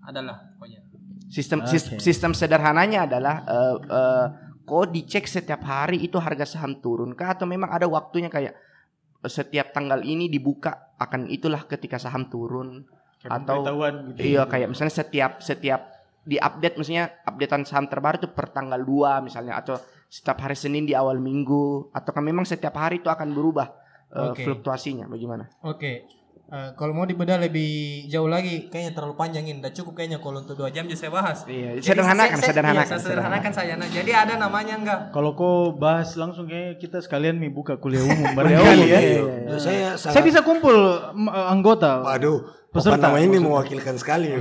[0.00, 0.78] adalah pokoknya.
[1.26, 4.26] sistem sis- sistem sederhananya adalah eh eh,
[4.70, 8.54] kok dicek setiap hari itu harga saham turun kah atau memang ada waktunya kayak
[9.26, 12.86] setiap tanggal ini dibuka akan itulah ketika saham turun
[13.20, 13.60] Kayak Atau-
[14.16, 14.20] gitu.
[14.32, 15.80] Iya kayak misalnya setiap setiap
[16.24, 19.76] di update misalnya updatean saham terbaru itu per tanggal 2 misalnya atau
[20.08, 23.68] setiap hari Senin di awal minggu atau kan memang setiap hari itu akan berubah
[24.08, 24.42] eh, Oke.
[24.44, 25.52] fluktuasinya bagaimana?
[25.68, 26.08] Oke.
[26.50, 27.70] Eh, kalau mau dibedah lebih
[28.06, 29.62] jauh lagi, kayaknya terlalu panjangin.
[29.62, 31.46] Udah cukup kayaknya kalau untuk dua jam jadi saya bahas.
[31.46, 33.72] Iya, Jadi sederhanakan, saya- saya- sederhanakan, iya, saya sederhanakan saya.
[33.76, 35.00] Nah, jadi ada namanya enggak?
[35.08, 38.58] Kalau kau bahas langsung kayak kita sekalian nih buka kuliah umum umum, ya.
[38.66, 39.22] iya, Iya,
[39.56, 40.74] Saya sangat Saya bisa kumpul
[41.12, 42.02] m- anggota.
[42.02, 43.46] Waduh, Peserta, Peserta nama ini maksudnya.
[43.46, 44.28] mewakilkan sekali.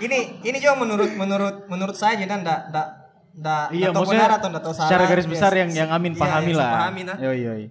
[0.00, 2.88] Ini ini juga menurut menurut menurut saya dan enggak enggak
[3.36, 4.88] enggak Iya, tahu benar atau enggak tahu salah.
[4.88, 6.70] secara garis Iya, besar yang yang Amin iya, pahami lah.
[6.70, 7.16] sepahami, nah.
[7.20, 7.64] Yoi yoi.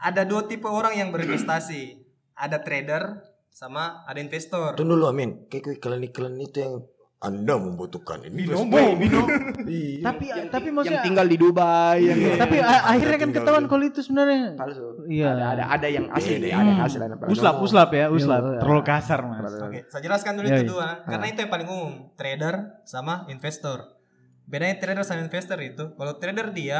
[0.00, 2.00] Ada dua tipe orang yang berinvestasi.
[2.32, 4.72] Ada trader sama ada investor.
[4.72, 6.74] Tunggu dulu Amin, kayak iklan-iklan itu yang
[7.20, 8.48] anda membutuhkan ini.
[8.48, 9.28] Binomo, binomo.
[9.70, 10.02] Iya.
[10.02, 14.00] Tapi tapi yang maksudnya tinggal di Dubai yang tapi a- akhirnya kan ketahuan kalau itu
[14.00, 15.04] sebenarnya palsu.
[15.04, 15.30] Iya.
[15.30, 16.86] Ada ada ada yang asli, Iya, ada yang Hmm.
[16.88, 17.32] asli ada yang palsu.
[17.36, 18.40] uslap uslap ya, uslap.
[18.42, 18.58] Iya.
[18.58, 19.52] Terlalu kasar, Mas.
[19.52, 20.70] Oke, saya jelaskan dulu Iya, itu iya.
[20.72, 23.78] dua, karena itu yang paling umum, trader sama investor.
[24.42, 26.78] Bedanya trader sama investor itu, kalau trader dia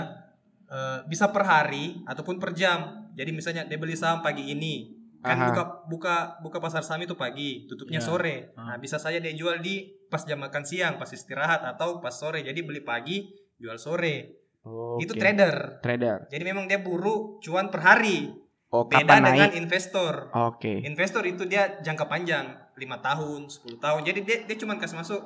[0.66, 2.99] eh, bisa per hari ataupun per jam.
[3.12, 5.46] Jadi misalnya dia beli saham pagi ini, kan Aha.
[5.48, 8.06] buka buka buka pasar saham itu pagi, tutupnya Iya.
[8.06, 8.34] sore.
[8.54, 8.64] Ah.
[8.64, 12.40] Nah, bisa saja dia jual di pas jam makan siang, pas istirahat atau pas sore.
[12.40, 14.40] Jadi beli pagi, jual sore.
[14.60, 15.04] Oke.
[15.04, 15.80] Itu trader.
[15.80, 16.28] trader.
[16.28, 18.28] Jadi memang dia buru cuan per hari.
[18.70, 19.58] Oh, Beda kapan dengan naik?
[19.58, 20.30] investor.
[20.30, 20.70] Oke.
[20.80, 24.06] Investor itu dia jangka panjang, lima tahun, 10 tahun.
[24.06, 25.18] Jadi dia dia cuma kasih masuk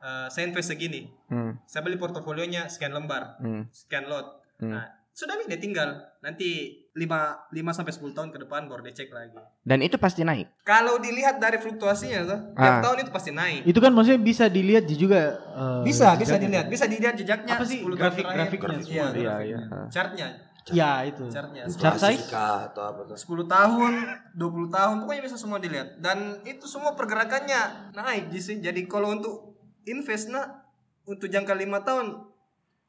[0.00, 1.06] eh, saya invest segini.
[1.28, 4.42] Hmm, Saya beli portofolionya sekian lembar, hmm, sekian lot.
[4.58, 4.72] hmm.
[4.72, 5.90] Nah, sudah nih dia tinggal.
[6.18, 7.06] Nanti 5
[7.48, 9.38] 5 sampai 10 tahun ke depan baru dia cek lagi.
[9.62, 10.50] Dan itu pasti naik.
[10.60, 12.82] Kalau dilihat dari fluktuasinya tuh, tiap Ah.
[12.82, 13.62] tahun itu pasti naik.
[13.62, 17.78] Itu kan maksudnya bisa dilihat juga eh, Bisa, bisa dilihat, bisa dilihat jejaknya Apa sih
[17.78, 19.06] 10 tahun grafik- grafiknya Iya, semua?
[19.14, 19.58] Iya, iya.
[19.86, 20.28] Chartnya,
[20.68, 21.24] Ya, itu.
[21.26, 21.62] chartnya.
[21.68, 22.26] Chart size?
[22.28, 23.14] Atau apa tuh?
[23.14, 23.92] 10 tahun,
[24.34, 25.94] 20 tahun, pokoknya bisa semua dilihat.
[25.96, 28.58] Dan itu semua pergerakannya naik sih.
[28.58, 30.66] Jadi kalau untuk invest nah
[31.02, 32.18] untuk jangka lima tahun,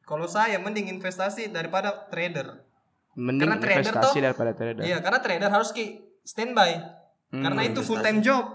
[0.02, 2.66] kalau saya mending investasi daripada trader.
[3.14, 4.82] Mending Karena trader investasi tuh- daripada trader.
[4.82, 5.86] Iya, karena trader harus ki
[6.22, 6.72] standby.
[7.30, 7.44] Hmm.
[7.44, 8.46] Karena itu full time job.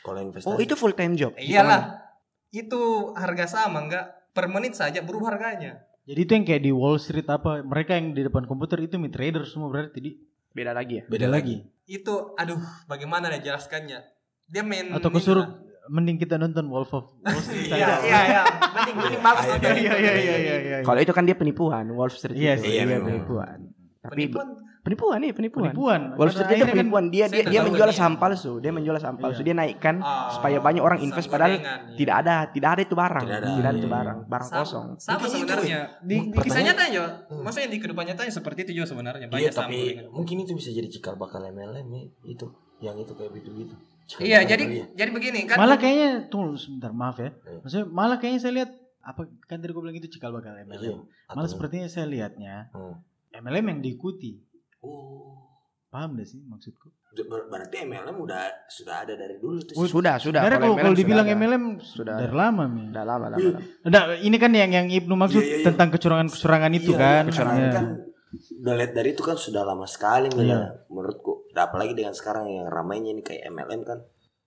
[0.00, 0.48] Kalau investasi.
[0.48, 1.32] Oh, itu full time job.
[1.34, 2.00] Eh, Iyalah.
[2.48, 2.80] Itu
[3.14, 5.80] harga sama enggak per menit saja berubah harganya.
[6.02, 9.08] Jadi itu yang kayak di Wall Street apa mereka yang di depan komputer itu mi
[9.08, 10.12] trader semua berarti di
[10.50, 11.04] Beda lagi ya.
[11.06, 11.64] Beda lagi.
[11.82, 14.04] Itu aduh, bagaimana ya jelaskannya?
[14.44, 15.48] Dia main atau kesuruh
[15.88, 17.94] mending kita nonton Wolf of Wall Street Iya, saja.
[18.02, 18.42] iya, iya.
[18.70, 20.76] Mending mending bagus Iya, nonton Iya iya iya iya iya.
[20.82, 23.08] Kalau itu kan dia penipuan, Wall Street Iya iya memang.
[23.08, 23.58] penipuan.
[24.02, 24.48] Tapi Penipuan.
[24.82, 25.70] penipuan nih, penipuan.
[25.70, 26.00] penipuan.
[26.12, 27.04] Wall Pada Street itu akhirnya kan- penipuan.
[27.06, 27.94] Dia dia, dia menjual ini.
[27.94, 28.52] saham palsu.
[28.58, 29.40] Dia menjual saham palsu.
[29.40, 31.86] Dia naikkan Ah, supaya banyak orang invest padahal iya.
[31.94, 33.22] tidak ada tidak ada itu barang.
[33.22, 33.46] Tidak ada.
[33.48, 33.94] Tidak ada itu Iya.
[33.94, 34.86] barang, barang Sama- kosong.
[34.96, 35.80] Sama Mungkin itu, sebenarnya.
[36.02, 39.24] Di, di kisah nyatanya, maksudnya di kehidupan nyatanya seperti itu juga sebenarnya.
[39.24, 39.78] Iya Banyak saham tapi
[40.10, 42.46] mungkin itu bisa jadi cikal bakal MLM ya, itu
[42.80, 43.74] yang itu kayak gitu gitu.
[44.18, 45.56] Iya, jadi jadi begini kan.
[45.56, 47.30] Malah kayaknya tunggu sebentar maaf ya.
[47.40, 47.62] Iya.
[47.62, 50.66] Maksudnya malah kayaknya saya lihat apa kan tadi gue bilang itu cikal bakal Iya.
[50.66, 50.98] MLM.
[51.28, 52.98] Malah sepertinya saya lihatnya Hmm.
[53.34, 54.36] MLM yang diikuti.
[54.80, 55.40] Oh,
[55.88, 56.88] Paham gak sih maksudku?
[57.12, 59.76] ber- berarti MLM udah sudah ada dari dulu tuh.
[59.76, 60.40] Oh, sudah, sudah.
[60.40, 61.36] Sebenarnya kalau, kalau sudah dibilang ada.
[61.36, 62.88] MLM Sudah dari lama mi.
[62.88, 63.50] Udah lama, lama, Iya.
[63.52, 63.60] lama.
[63.84, 65.66] Nah, ini kan yang yang Ibnu maksud Iya, iya, iya.
[65.68, 67.22] tentang kecurangan-kecurangan itu Iya, kan.
[67.28, 67.72] kecurangan Iya.
[67.74, 67.86] kan
[68.32, 70.40] udah lihat dari itu kan sudah lama sekali Iya.
[70.40, 71.52] ya, menurutku.
[71.52, 73.98] Dan apalagi dengan sekarang yang ramainya ini kayak MLM kan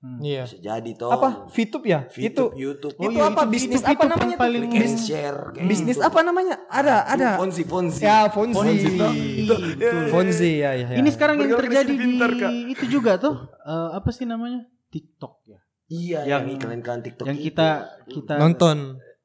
[0.05, 0.21] Hmm.
[0.21, 0.43] Iya.
[0.45, 1.09] bisa jadi toh.
[1.09, 1.49] Apa?
[1.49, 1.99] VTube ya?
[2.07, 4.37] YouTube, itu YouTube, Oh itu iya, apa itu bisnis VTube apa itu namanya?
[4.37, 4.69] paling tuh?
[4.69, 6.05] click and Bis- share kayak bisnis gitu.
[6.05, 6.55] apa namanya?
[6.69, 7.29] Ada, ada.
[7.35, 8.01] Fonzi, Fonzi.
[8.01, 8.55] Ya, Fonzi.
[8.55, 9.11] Fonzi, toh.
[9.11, 9.55] Itu.
[10.07, 10.87] Fonzi ya, ya.
[10.87, 10.97] ya.
[11.01, 12.51] Ini sekarang yang terjadi pintar, di Kak.
[12.71, 14.63] itu juga tuh eh, apa sih namanya?
[14.87, 15.59] TikTok ya.
[15.85, 17.45] Iya, Yang- yang iklan-iklan TikTok yang itu.
[17.47, 17.67] kita
[18.07, 18.77] kita nonton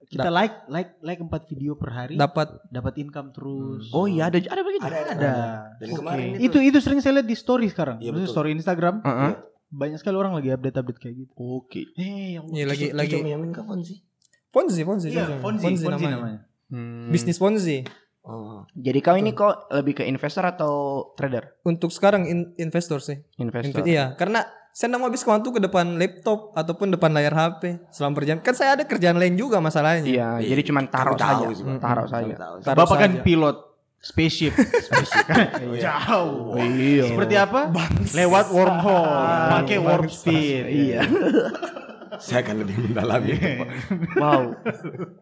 [0.04, 3.88] kita like like like 4 video per hari dapat dapat income terus.
[3.90, 4.82] Oh iya, ada ada begitu.
[4.82, 5.12] Ada, ada.
[5.12, 5.34] Ada.
[5.78, 5.98] Dan Oke.
[6.02, 7.96] kemarin Itu itu sering saya lihat di story sekarang.
[7.96, 8.34] Iya, Maksudnya betul.
[8.34, 9.32] story Instagram Heeh.
[9.70, 11.32] Banyak sekali orang lagi update-update kayak gitu.
[11.36, 11.86] Oke.
[11.94, 14.02] Eh, yang Iya, lagi lagi Miamin kapan sih?
[14.50, 16.16] Fonzi, Fonzi, Iya, Fonzi, Fonzi, Fonzi namanya.
[16.16, 16.40] namanya.
[16.68, 17.06] Hmm.
[17.08, 17.86] Bisnis Fonzi.
[18.20, 18.66] Oh.
[18.76, 20.72] Jadi kau ini kok lebih ke investor atau
[21.14, 21.56] trader?
[21.62, 23.16] Untuk sekarang in- investor sih.
[23.38, 23.80] Investor.
[23.80, 27.90] Inve- iya, karena saya nggak mau habis waktu ke depan laptop ataupun depan layar HP
[27.90, 28.42] selama perjalanan.
[28.42, 30.02] Kan saya ada kerjaan lain juga masalahnya.
[30.04, 30.48] Iya, Iya.
[30.48, 31.78] jadi cuma taruh Kami tahu saja.
[31.78, 32.34] Taruh saja.
[32.60, 33.56] Taruh Bapak kan pilot
[34.00, 34.56] spaceship.
[35.84, 36.56] Jauh.
[36.56, 37.04] Iya.
[37.06, 37.70] Seperti apa?
[38.10, 39.12] Lewat wormhole,
[39.50, 40.64] pakai warp speed.
[40.66, 41.00] Iya.
[42.20, 43.32] Saya akan lebih mendalami.
[44.14, 44.52] Wow.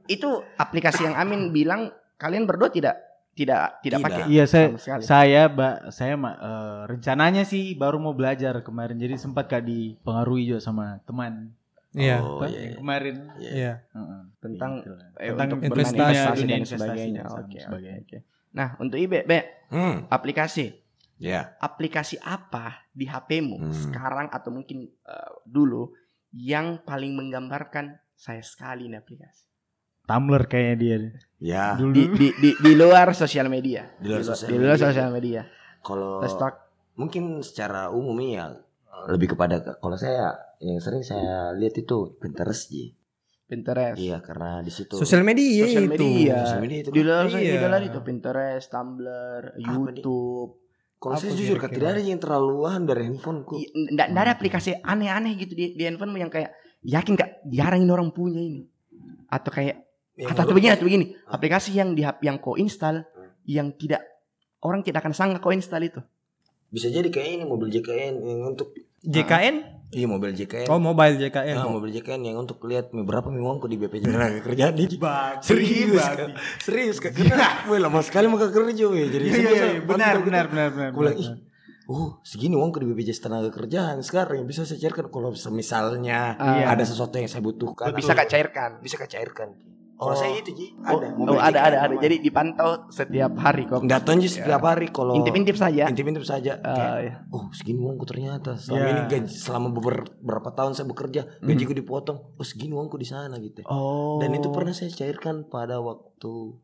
[0.06, 2.98] Itu aplikasi yang Amin bilang kalian berdua tidak
[3.32, 4.06] tidak tidak Tidak.
[4.10, 4.22] pakai.
[4.26, 4.66] Iya, saya
[4.98, 8.98] saya Mbak, saya ma- eh, rencananya sih baru mau belajar kemarin.
[8.98, 11.54] Jadi sempat kak dipengaruhi juga sama teman
[11.88, 12.18] Iya.
[12.18, 12.76] Oh, iya, yang iya.
[12.76, 13.14] kemarin.
[13.38, 13.72] Iya.
[13.88, 14.20] Heeh.
[14.38, 14.92] tentang Gitu.
[15.16, 17.20] eh, Tentang investasi, investasi dan investasi sebagainya.
[17.20, 17.70] dan Oke, sebagainya.
[17.94, 18.18] oke, oke.
[18.58, 20.10] Nah, untuk Ibe, Be, Hmm.
[20.10, 20.74] aplikasi.
[21.22, 21.54] Ya.
[21.62, 23.70] Aplikasi apa di HP-mu Hmm.
[23.70, 25.94] sekarang atau mungkin eh, dulu
[26.34, 29.46] yang paling menggambarkan saya sekali ini aplikasi?
[30.08, 30.96] Tumblr kayaknya dia.
[31.38, 31.64] Ya.
[31.78, 31.94] Dulu.
[31.94, 33.86] Di, di, di, di luar sosial media.
[34.00, 34.86] Di luar sosial di luar media.
[34.90, 35.42] sosial media.
[35.84, 36.18] Kalau
[36.98, 38.50] mungkin secara umum ya
[39.06, 42.97] lebih kepada kalau saya yang sering saya lihat itu Pinterest Ji.
[43.48, 43.96] Pinterest.
[43.96, 45.92] Iya, karena di situ Sosial media Sosial itu.
[45.96, 46.34] media.
[46.44, 46.90] Sosial media itu.
[46.92, 47.40] Di luar Iya.
[47.40, 50.52] di luar itu Pinterest, Tumblr, YouTube.
[50.94, 51.72] Kalau saya Apa jujur kira-kira?
[51.72, 53.54] tidak ada yang terlalu wahan dari handphoneku.
[53.56, 57.80] I- Nggak nggak ada aplikasi aneh-aneh gitu di, di handphone yang kayak yakin gak jarang
[57.80, 58.62] ini orang punya ini
[59.26, 59.82] atau kayak
[60.14, 63.06] Yang atau, atau begini atau begini aplikasi yang di HP yang kau install
[63.44, 64.02] yang tidak
[64.60, 66.02] orang tidak akan sangka kau install itu
[66.68, 69.77] bisa jadi kayak ini mobil JKN yang untuk JKN?
[69.90, 70.68] Iya mobil JKN.
[70.68, 71.56] Oh, mobile JKN.
[71.56, 74.84] Ah, mobil JKN yang untuk lihat berapa nih uangku di BPJS tenaga kerjaan di
[75.40, 76.28] serius Kak.
[76.60, 77.12] serius Kak.
[77.12, 79.08] karena gue lama sekali mau ke kerja weh.
[79.08, 81.14] Jadi Iya, iya, iya, benar, benar, benar, benar, benar.
[81.14, 81.30] ih
[81.88, 84.04] Oh segini uangku di BPJS tenaga kerjaan.
[84.04, 85.08] Sekarang yang bisa saya cairkan.
[85.08, 86.68] Kalau misalnya Ah.
[86.68, 88.70] ada sesuatu yang saya butuhkan bisa atau- kak cairkan.
[88.78, 89.56] Bisa kak cairkan
[89.98, 90.16] kalau Oh.
[90.16, 94.14] saya itu Ji oh, ada oh, ada ada ada jadi dipantau setiap hari kok tahu
[94.16, 97.14] Ji setiap hari kalau intip-intip saja intip-intip saja Kayak, iya.
[97.28, 98.88] oh segini uangku ternyata selama Ya.
[98.88, 101.50] ini gaji selama beber- beberapa tahun saya bekerja Hmm.
[101.50, 105.78] gajiku dipotong oh segini uangku di sana gitu oh dan itu pernah saya cairkan pada
[105.78, 106.54] waktu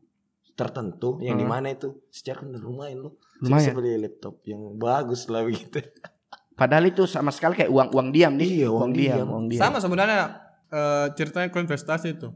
[0.53, 1.43] tertentu yang Hmm.
[1.43, 3.59] di mana itu saya cairkan dan lumayan loh Lumayan.
[3.61, 5.83] saya beli laptop yang bagus lah begitu
[6.55, 9.27] padahal itu sama sekali kayak uang uang diam nih Iya, uang diam.
[9.27, 12.31] uang diam Sama sebenarnya eh, ceritanya investasi itu.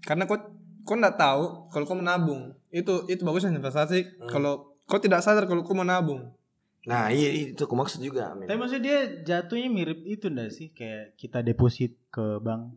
[0.00, 0.36] Karena kau
[0.80, 2.52] kau nggak tahu kalau kau menabung.
[2.68, 4.28] Itu itu bagusnya investasi Hmm.
[4.28, 4.52] kalau
[4.84, 6.32] kau tidak sadar kalau kau menabung.
[6.80, 8.48] nah iya itu aku maksud juga Amin.
[8.48, 10.72] Tapi maksudnya dia jatuhnya mirip itu enggak sih?
[10.72, 12.72] Kayak kita deposit ke bank.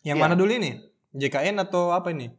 [0.00, 0.22] Yang Iya.
[0.22, 0.78] mana dulu ini?
[1.10, 2.30] JKN atau apa ini?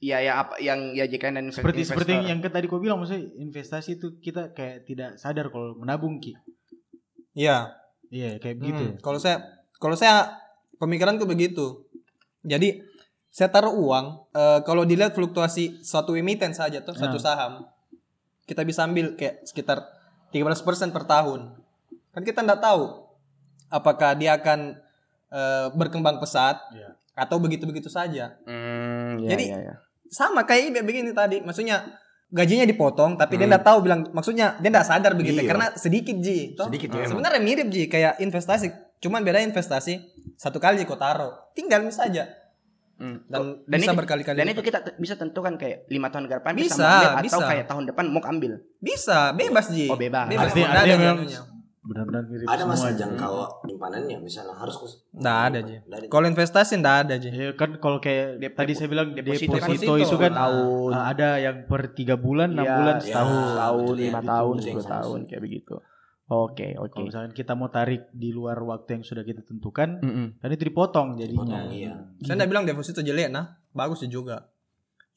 [0.00, 3.28] Iya ya apa yang ya JKN dan Seperti seperti yang ke tadi kau bilang maksudnya
[3.36, 6.32] investasi itu kita kayak tidak sadar kalau menabung ki.
[7.36, 7.76] Iya.
[8.08, 8.84] Iya, kayak begitu.
[8.86, 9.44] Hmm, Kalau saya
[9.76, 10.40] kalau saya
[10.76, 11.84] pemikiranku begitu.
[12.40, 12.80] Jadi
[13.30, 17.22] saya taruh uang eh, kalau dilihat fluktuasi suatu emiten saja tuh satu Nah.
[17.22, 17.52] saham
[18.44, 19.86] kita bisa ambil kayak sekitar
[20.30, 21.54] 13% per tahun.
[22.10, 23.06] Kan kita nggak tahu
[23.68, 24.74] apakah dia akan
[25.30, 26.98] eh, berkembang pesat Iya.
[27.14, 28.34] atau begitu-begitu saja.
[28.42, 29.74] Hmm, ya, Jadi, ya, ya.
[30.10, 31.86] Sama kayak begini tadi, maksudnya
[32.34, 33.54] gajinya dipotong tapi dia Hmm.
[33.54, 35.50] nggak tahu bilang maksudnya dia nggak sadar begitu Iya.
[35.54, 36.58] karena sedikit ji.
[36.58, 37.06] Toh, sedikit ya.
[37.06, 38.74] Sebenarnya mirip Ji kayak investasi.
[38.98, 40.02] Cuman beda investasi
[40.34, 42.26] satu kali kau taruh, tinggal saja
[43.00, 43.16] Hmm.
[43.24, 44.36] dan, Dan bisa itu- berkali-kali.
[44.36, 47.44] Dan itu kita bisa tentukan kayak lima tahun ke depan Bisa, ambil atau bisa.
[47.48, 48.52] kayak tahun depan mau ambil.
[48.78, 49.88] bisa bebas ji.
[49.88, 50.28] Oh, bebas.
[50.28, 51.48] Artinya- Nggak ada ji memang-.
[51.80, 52.98] Benar-benar mirip Ada semua masa aja.
[53.00, 53.34] jangkau
[53.64, 54.92] penyimpanannya misalnya harus kus.
[55.10, 56.06] Nggak ada ada.
[56.06, 57.28] Kalau investasi nggak ada ji.
[57.32, 60.90] Ya kan kalau kayak Dep- tadi saya bilang deposito deposito, kan itu kan tahun.
[60.92, 63.04] uh, ada yang per tiga bulan, enam Iya, bulan, iya.
[63.08, 63.40] setahun.
[63.96, 65.74] ya, lima tahun, Itu yang sepuluh tahun kayak begitu.
[66.30, 66.94] Oke, oke.
[66.94, 70.38] Kalau misalkan kita mau tarik di luar waktu yang sudah kita tentukan, Mm-mm.
[70.38, 71.42] kan itu dipotong jadinya.
[71.42, 71.94] Dipotong, iya.
[72.22, 74.46] Saya nggak bilang deposito jelek nah, bagus juga.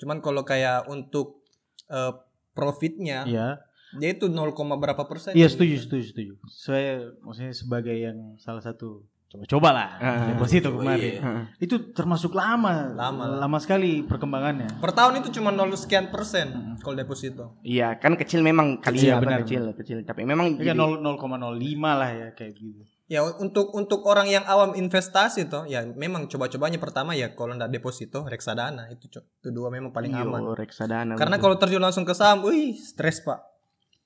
[0.01, 1.45] Cuman kalau kayak untuk
[1.85, 2.17] eh,
[2.57, 3.61] profitnya, Iya.
[4.01, 5.37] dia itu 0, berapa persen?
[5.37, 6.33] Iya setuju, setuju, setuju.
[6.49, 10.29] Saya maksudnya sebagai yang salah satu coba-coba lah Ah.
[10.29, 11.17] deposito Oh, kemarin.
[11.17, 11.21] iya.
[11.57, 13.25] Itu termasuk lama, Lama.
[13.41, 14.77] lama sekali perkembangannya.
[14.77, 17.57] Per tahun itu cuma 0 sekian persen kalau deposito.
[17.59, 19.97] Iya, kan kecil memang kali Iya, benar, kecil, kecil.
[20.05, 22.85] Tapi memang Ya jadi- 0 0,05 lah ya kayak gitu.
[23.03, 27.69] Ya untuk untuk orang yang awam investasi toh, ya memang coba-cobanya pertama ya kalau ndak
[27.69, 30.53] deposito reksadana itu itu dua memang paling Iyo, aman.
[30.53, 31.17] reksadana.
[31.17, 31.43] Karena betul.
[31.43, 33.41] kalau terjun langsung ke saham, wih stres pak.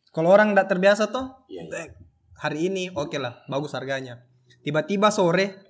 [0.10, 1.78] Kalau orang ndak terbiasa toh, Iya, iya.
[1.78, 1.88] eh,
[2.34, 4.24] hari ini oke lah bagus harganya.
[4.68, 5.64] Tiba-tiba sore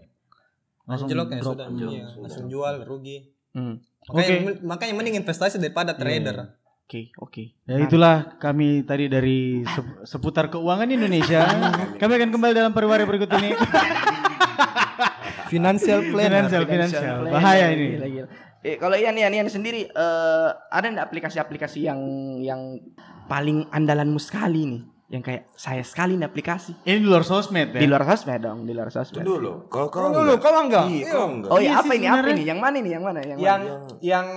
[0.89, 2.21] Langsung anjlok ya sudah, iya, sudah.
[2.25, 3.29] langsung jual rugi.
[3.53, 4.35] Hmm, Makanya, Oke.
[4.41, 6.55] men- makanya mending investasi daripada trader.
[6.81, 7.43] Oke, oke.
[7.67, 11.43] Ya itulah kami tadi dari sep- seputar keuangan Indonesia.
[12.01, 13.51] kami akan kembali dalam periwari berikut ini.
[15.51, 17.27] Financial Financial, financial.
[17.27, 17.87] Bahaya ini.
[17.93, 18.27] Gila, gila.
[18.63, 21.99] Eh, kalau Ian, Ian, Ian sendiri eh, ada aplikasi-aplikasi yang
[22.41, 22.79] yang
[23.27, 24.81] paling andalanmu sekali nih?
[25.07, 26.75] Yang kayak saya sekali nih aplikasi.
[26.83, 27.79] Ini di luar sosmed ya.
[27.79, 29.23] Di luar sosmed dong, di luar Itu sosmed.
[29.23, 29.65] dulu.
[29.65, 30.85] Kalau Kalau kau dulu, kalau enggak?
[30.85, 31.49] Iya, kau enggak.
[31.49, 32.05] Oh iya, Iya apa ini?
[32.05, 32.43] Apa ini?
[32.43, 32.89] Yang mana ini?
[32.89, 33.19] Yang mana?
[33.21, 33.77] Yang, Yang mana?
[34.01, 34.27] yang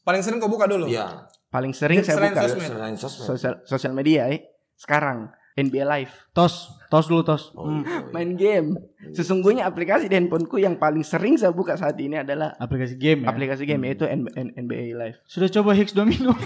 [0.00, 0.86] paling sering kau buka dulu.
[0.86, 1.26] Iya.
[1.48, 2.66] paling sering saya Selain buka sosmed.
[2.68, 3.26] Selain sosmed.
[3.28, 4.42] sosial sosial media eh.
[4.74, 6.10] Sekarang NBA Live.
[6.30, 7.50] Tos, tos dulu tos.
[7.52, 7.80] Oh, Hmm.
[7.80, 8.10] iya, iya.
[8.10, 8.68] Main game.
[9.10, 13.30] Sesungguhnya aplikasi di handphoneku yang paling sering saya buka saat ini adalah Aplikasi game ya.
[13.30, 15.18] aplikasi game yaitu N- N- NBA Live.
[15.24, 16.34] Sudah coba Higgs Domino?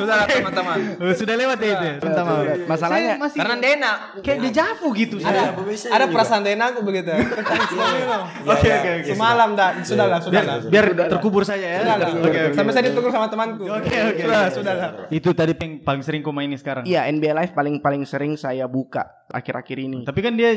[0.00, 0.78] Sudah lah, teman-teman.
[0.96, 1.86] Oh, Sudah lewat ya itu.
[1.86, 1.94] ya?
[2.00, 2.68] Maaf.
[2.68, 3.92] Masalahnya masih Karena Dena
[4.24, 5.16] kayak dejavu gitu.
[5.20, 5.90] ada saya.
[5.94, 7.10] ada perasaan Dena aku begitu.
[8.50, 9.10] Oke oke oke.
[9.12, 10.56] Semalam dah, sudah lah, sudah lah.
[10.66, 11.80] Biar terkubur saja ya.
[11.84, 12.08] Sudah.
[12.24, 12.56] Oke oke.
[12.56, 13.64] Sampai saya ditegur sama temanku.
[13.68, 14.22] Oke oke.
[14.24, 14.90] Sudah, sudah lah.
[15.12, 16.82] Itu tadi paling sering kau mainin sekarang.
[16.88, 19.98] Iya NBA Live paling paling sering saya buka akhir-akhir ini.
[20.02, 20.50] Tapi kan dia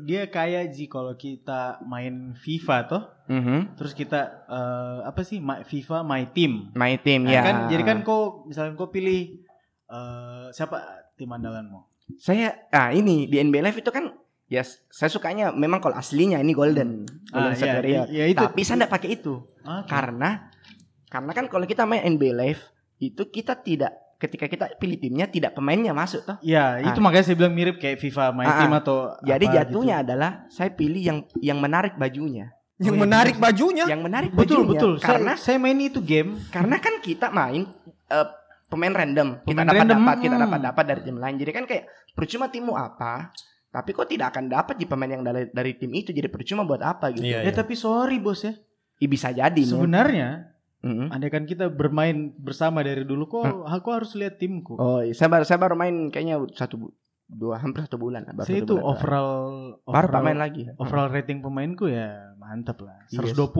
[0.00, 3.74] dia kayak Ji kalau kita main FIFA toh, Mhm.
[3.74, 6.70] terus kita eh, apa sih ma- FIFA My Team.
[6.72, 7.42] My team Nah, ya.
[7.42, 9.40] kan jadi kan kau misalnya kau pilih
[9.86, 10.78] eh, siapa
[11.14, 11.88] tim andalanmu?
[12.14, 14.12] saya ah ini di NBA Live itu kan
[14.46, 17.08] ya s- saya sukanya memang kalau aslinya ini golden.
[17.26, 18.08] Golden Ah, State iya, Warriors.
[18.10, 18.42] iya, itu.
[18.42, 19.34] Tapi saya enggak pakai itu.
[19.58, 19.88] Oke.
[19.88, 20.50] Karena
[21.06, 22.60] karena kan kalau kita main NBA Live
[22.98, 26.38] itu kita tidak ketika kita pilih timnya tidak pemainnya masuk toh.
[26.38, 27.02] Ya, itu Ah.
[27.02, 28.78] makanya saya bilang mirip kayak FIFA My Ah, Team ah.
[28.78, 30.04] atau Jadi apa jatuhnya gitu.
[30.06, 32.54] adalah saya pilih yang yang menarik bajunya.
[32.78, 33.84] Yang Oh, iya, menarik bajunya.
[33.84, 34.70] Yang menarik Betul bajunya.
[34.72, 34.92] betul.
[34.98, 36.38] Karena saya, saya main itu game.
[36.48, 37.66] karena kan kita main
[38.08, 38.26] eh,
[38.66, 41.64] pemain random kita Pemain dapat random, dapat kita dapat dapat dari tim lain jadi kan
[41.64, 43.28] kayak percuma timmu apa
[43.68, 46.80] tapi kok tidak akan dapat di pemain yang dari dari tim itu jadi percuma buat
[46.80, 48.56] apa gitu Iya, Ya tapi sorry bos ya.
[48.96, 50.28] Ih, bisa jadi nih Sebenarnya
[50.82, 51.08] Mm-mm.
[51.08, 54.74] andai kan kita bermain bersama dari dulu kok aku harus lihat timku.
[54.74, 55.10] oh iya.
[55.10, 58.56] saya baru saya baru main kayaknya satu bu- dua hampir satu bulan lah, baru saya
[58.56, 58.90] satu itu bulan.
[58.92, 59.40] overall
[59.80, 62.98] baru overall, main lagi overall rating pemainku ya mantap lah.
[63.08, 63.30] Yes.
[63.30, 63.54] 120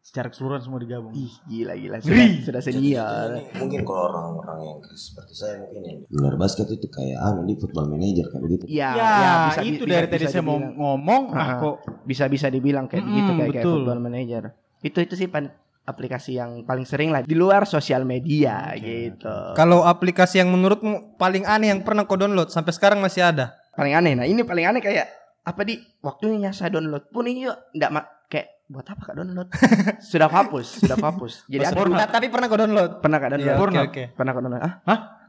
[0.00, 1.10] secara keseluruhan semua digabung.
[1.12, 5.80] Ih, gila gila sudah, sudah Jadi- senior jadi mungkin kalau orang-orang yang seperti saya mungkin
[5.82, 8.64] yang di luar basket itu kayak ah ini football manager kayak begitu.
[8.68, 10.76] Iya, Ya, ya, bisa, itu bisa- dari bisa tadi saya mau dibilang.
[10.76, 14.42] ngomong ah Ah, kok bisa bisa dibilang kayak Mm-mm, begitu kayak, kayak football manager
[14.82, 15.44] itu itu sih pan
[15.84, 21.14] aplikasi yang paling sering lah di luar sosial media Oke, gitu Kalau aplikasi yang menurutmu
[21.14, 23.52] paling aneh yang pernah kau download sampai sekarang masih ada?
[23.70, 25.10] paling aneh nah ini paling aneh kayak
[25.42, 29.48] apa di waktunya saya download pun ini yuk nggak ma- kayak buat apa kak download
[30.10, 32.90] sudah hapus sudah hapus jadi ada Ta- tapi pernah kau download?
[32.98, 33.82] pernah kak download oke, Pernah.
[33.84, 34.02] oke.
[34.14, 34.74] pernah kak download ah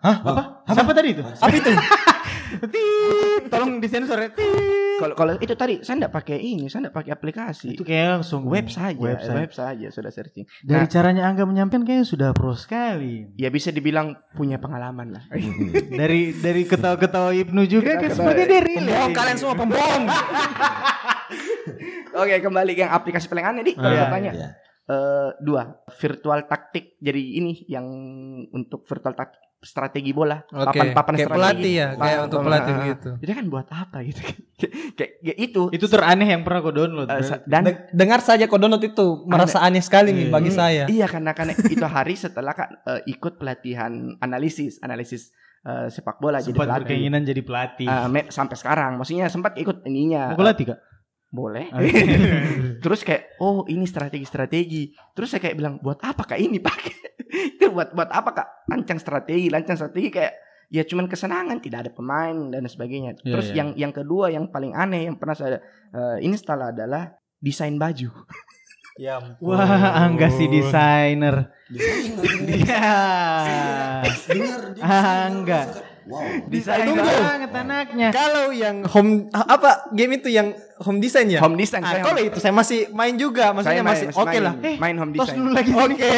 [0.05, 0.17] Hah?
[0.21, 0.41] Apa?
[0.69, 1.23] Siapa tadi itu?
[1.25, 1.71] Apa itu?
[2.57, 4.29] Tit, tolong disensor ya.
[4.95, 8.47] Kalau kalau itu tadi saya nggak pakai ini saya nggak pakai aplikasi Itu kayak langsung
[8.47, 9.75] web saja Web web, saja.
[9.75, 13.27] saja sudah searching Dari Nah, caranya Angga menyampaikan kayaknya sudah pro sekali.
[13.35, 15.23] ya bisa dibilang punya pengalaman lah
[15.99, 18.79] dari dari ketawa-ketawa Ibnu juga kan seperti relate.
[18.79, 20.03] Pembohong kalian semua pembohong.
[22.15, 24.49] Oke kembali ke yang aplikasi paling aneh di kalau Iya, bertanya iya.
[24.85, 27.89] Eh, dua virtual taktik jadi ini yang
[28.47, 32.37] untuk virtual taktik strategi bola Oke, papan papan kayak strategi pelatih ya, kayak Papan- untuk
[32.37, 32.87] papan- pelatih ah, ah.
[32.87, 33.09] gitu.
[33.17, 34.19] itu kan buat apa gitu
[34.97, 37.07] kayak kayak itu Itu teraneh yang pernah kau download.
[37.19, 40.31] Sa- dan De- dengar saja kau download itu merasa aneh sekali nih Iya.
[40.31, 40.83] bagi saya.
[40.87, 46.37] iya karena karena itu hari setelah kan eh, ikut pelatihan analisis analisis eh, sepak bola
[46.37, 46.79] jadi Sempat pelatih.
[46.85, 47.87] berkeinginan jadi pelatih.
[47.87, 50.29] Eh, me- sampai sekarang, maksudnya sempat ikut ininya.
[50.29, 50.79] Mau pelatih kak?
[51.27, 51.67] boleh.
[51.67, 51.83] Ah.
[52.79, 54.83] Terus kayak oh ini strategi-strategi.
[55.11, 57.14] Terus saya kayak bilang buat apa kak ini pakai?
[57.57, 58.47] itu buat buat apa kak?
[58.69, 60.33] Lancang strategi, lancang strategi kayak
[60.69, 63.17] ya cuman kesenangan, tidak ada pemain dan sebagainya.
[63.21, 63.55] Iya, Terus iya.
[63.61, 65.61] yang yang kedua yang paling aneh yang pernah saya
[65.93, 68.11] eh, install adalah desain baju.
[68.95, 71.51] Ya Wah, Angga si desainer.
[72.47, 72.87] Iya.
[74.31, 75.61] Dengar, Angga.
[76.05, 76.21] Wow.
[76.47, 77.01] Desain Tunggu.
[77.01, 78.07] banget anaknya.
[78.09, 81.41] Kalau yang home apa game itu yang home design ya?
[81.41, 84.53] Home design Ah, kalau itu saya masih main juga, maksudnya saya masih oke lah.
[84.53, 85.37] main, main home Tos design.
[85.39, 85.71] dulu lagi.
[85.73, 86.09] Oke.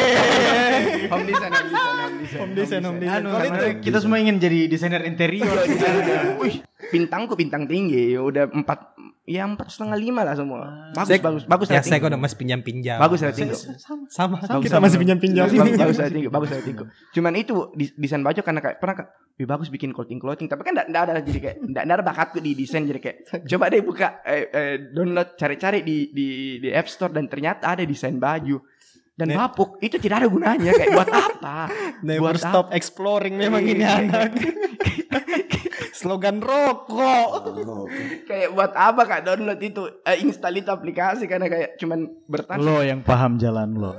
[1.12, 2.38] home design, home design, home design.
[2.38, 3.16] Home design, home design.
[3.18, 5.56] Anu, Kalau itu- kita semua ingin jadi desainer interior.
[6.42, 8.92] Wih, bintangku bintang tinggi, udah empat,
[9.24, 10.92] ya empat setengah lima lah semua.
[10.92, 11.66] Bagus, Saya- bagus, bagus.
[11.68, 13.00] Ya saya kok udah masih pinjam-pinjam.
[13.00, 13.48] Bagus rating.
[14.06, 14.84] Sama, Bagus, kita sama.
[14.84, 15.48] masih pinjam-pinjam.
[15.48, 16.76] Bagus, bagus rating, bagus rating.
[17.10, 20.74] Cuman itu di- desain baju karena kayak pernah wih bagus bikin clothing clothing, tapi kan
[20.74, 24.50] enggak ada jadi kayak enggak ada bakatku di desain jadi kayak coba deh buka eh,
[24.50, 28.58] eh, download cari-cari di di di App Store dan ternyata ada desain baju
[29.18, 31.56] dan bapuk itu tidak ada gunanya kayak buat apa?
[32.06, 34.30] Never Buat stop exploring memang ini anak.
[35.98, 37.28] Slogan rokok.
[37.58, 37.86] Oh,
[38.22, 42.78] kayak buat apa kak download itu eh, install itu aplikasi karena kayak cuman bertahan lo
[42.80, 43.98] yang paham jalan lo.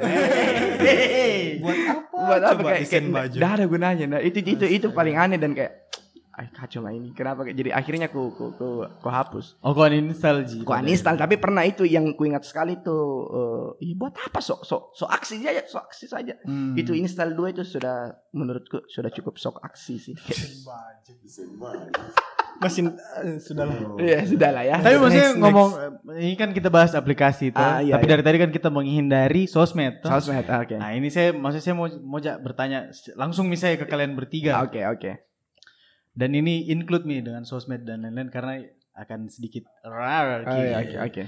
[1.60, 2.08] Buat apa?
[2.20, 3.36] buat apa Coba kayak, kayak baju.
[3.40, 5.89] nggak ada gunanya nah itu itu itu paling aneh dan kayak ay
[6.48, 10.42] kacau lah ini kenapa kayak jadi akhirnya ku ku ku, ku hapus Oh, kau uninstall
[10.42, 10.64] Ji.
[10.64, 13.04] ku uninstall tapi pernah itu yang ku ingat sekali tuh
[13.76, 16.74] eh, ih buat apa sok sok sok aksi aja sok aksi saja Hmm.
[16.74, 20.16] itu install dua itu sudah menurutku sudah cukup sok aksi sih
[22.60, 23.76] Masih eh, sudah lah.
[23.96, 25.70] ya sudah lah ya Tapi maksudnya Next, ngomong
[26.12, 27.64] eh, ini kan kita bahas aplikasi tuh.
[27.64, 28.12] Ah, iya, tapi iya.
[28.12, 30.04] dari tadi kan kita menghindari sosmed.
[30.04, 30.12] toh.
[30.12, 34.60] sosmed oke Nah, ini saya maksudnya saya mau mau bertanya langsung misalnya ke kalian bertiga.
[34.60, 35.12] oke oke
[36.20, 38.60] Dan ini include nih dengan sosmed dan lain-lain karena
[38.92, 40.44] akan sedikit rar.
[40.44, 41.24] Oh, iya, oke oke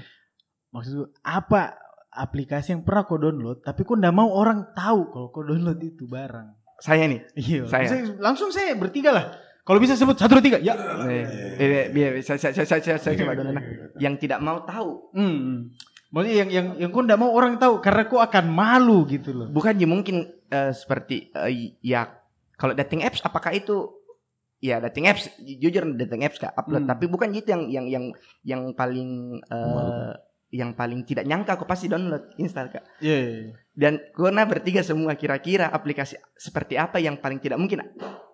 [0.68, 1.80] Maksudku apa
[2.12, 6.04] aplikasi yang pernah kau download tapi kau ndak mau orang tahu kalau kau download itu
[6.04, 6.60] barang.
[6.76, 7.62] saya nih Iya.
[7.64, 7.88] Saya.
[8.20, 9.32] Langsung saya bertiga lah.
[9.62, 10.58] Kalau bisa sebut satu dua tiga.
[10.60, 10.74] Ya.
[11.08, 11.24] Eh,
[11.56, 13.54] eh, biar saya saya saya saya, saya coba dulu
[13.96, 15.72] yang tidak mau tahu Hmm.
[16.12, 19.48] Maksudnya yang yang yang kau ndak mau orang tahu karena kau akan malu gitu loh.
[19.48, 22.12] bukan ya mungkin eh, seperti eh, ya
[22.60, 24.01] kalau dating apps apakah itu
[24.62, 26.90] ya dating apps ju- jujur dating apps kak upload Hmm.
[26.90, 28.04] tapi bukan gitu yang yang yang
[28.42, 29.10] yang paling
[29.42, 30.12] eh,
[30.50, 33.18] yang paling tidak nyangka aku pasti download install kak Iya.
[33.18, 33.52] iya, iya.
[33.72, 37.82] dan karena bertiga semua kira-kira aplikasi seperti apa yang paling tidak mungkin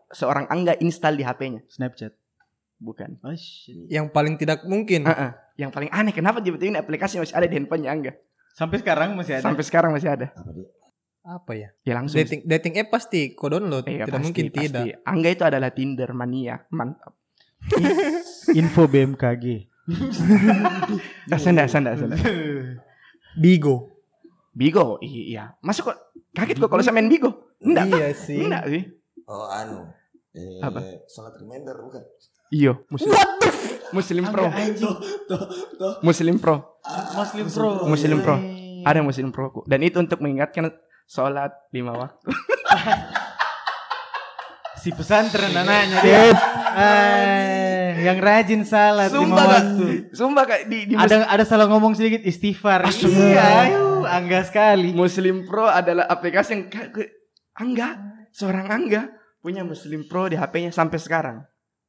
[0.09, 2.13] seorang angga install di HP-nya Snapchat.
[2.77, 3.89] bukan Oh, shit.
[3.89, 5.03] Yang paling tidak mungkin.
[5.03, 5.33] Heeh.
[5.57, 8.13] yang paling aneh kenapa tiba-tiba ini aplikasi masih ada di handphonenya angga
[8.51, 9.45] Sampai sekarang masih ada.
[9.45, 10.67] sampai sekarang masih ada Apa dia?
[11.29, 11.69] Apa ya?
[11.85, 13.85] ya langsung Dating dating app pasti kau download.
[13.85, 14.61] Iya, tidak pasti, mungkin pasti.
[14.65, 14.85] tidak.
[15.05, 17.13] Angga itu adalah Tinder mania mantap
[18.59, 19.45] Info BMKG.
[21.29, 22.17] Ah, senda senda senda
[23.35, 23.93] Bigo.
[24.51, 25.99] Bigo iya masuk kok
[26.33, 28.41] kaget kok kalau saya main Bigo enggak Iya sih.
[28.41, 28.83] enggak sih
[29.25, 29.85] Oh, anu.
[30.33, 30.81] Eh, Apa?
[31.05, 32.01] Salat reminder bukan?
[32.49, 33.13] iya muslim
[33.91, 34.97] muslim pro Anjing.
[36.01, 36.57] muslim pro
[37.15, 37.69] Muslim Pro.
[37.85, 38.37] Muslim Pro.
[38.83, 40.73] ada muslim pro dan itu untuk mengingatkan
[41.09, 42.29] sholat lima waktu
[44.79, 46.23] Si pesantren anaknya dia.
[46.79, 49.87] Eh, yang rajin salat lima sumpah kak waktu.
[50.15, 52.87] sumpah kak di, di Ada ada salah ngomong sedikit istighfar.
[52.87, 54.95] Ah, iya, ayo, angga sekali.
[54.95, 56.63] muslim pro adalah aplikasi yang
[57.59, 57.99] angga
[58.31, 59.11] seorang angga
[59.43, 61.37] punya muslim pro di HP-nya sampai sekarang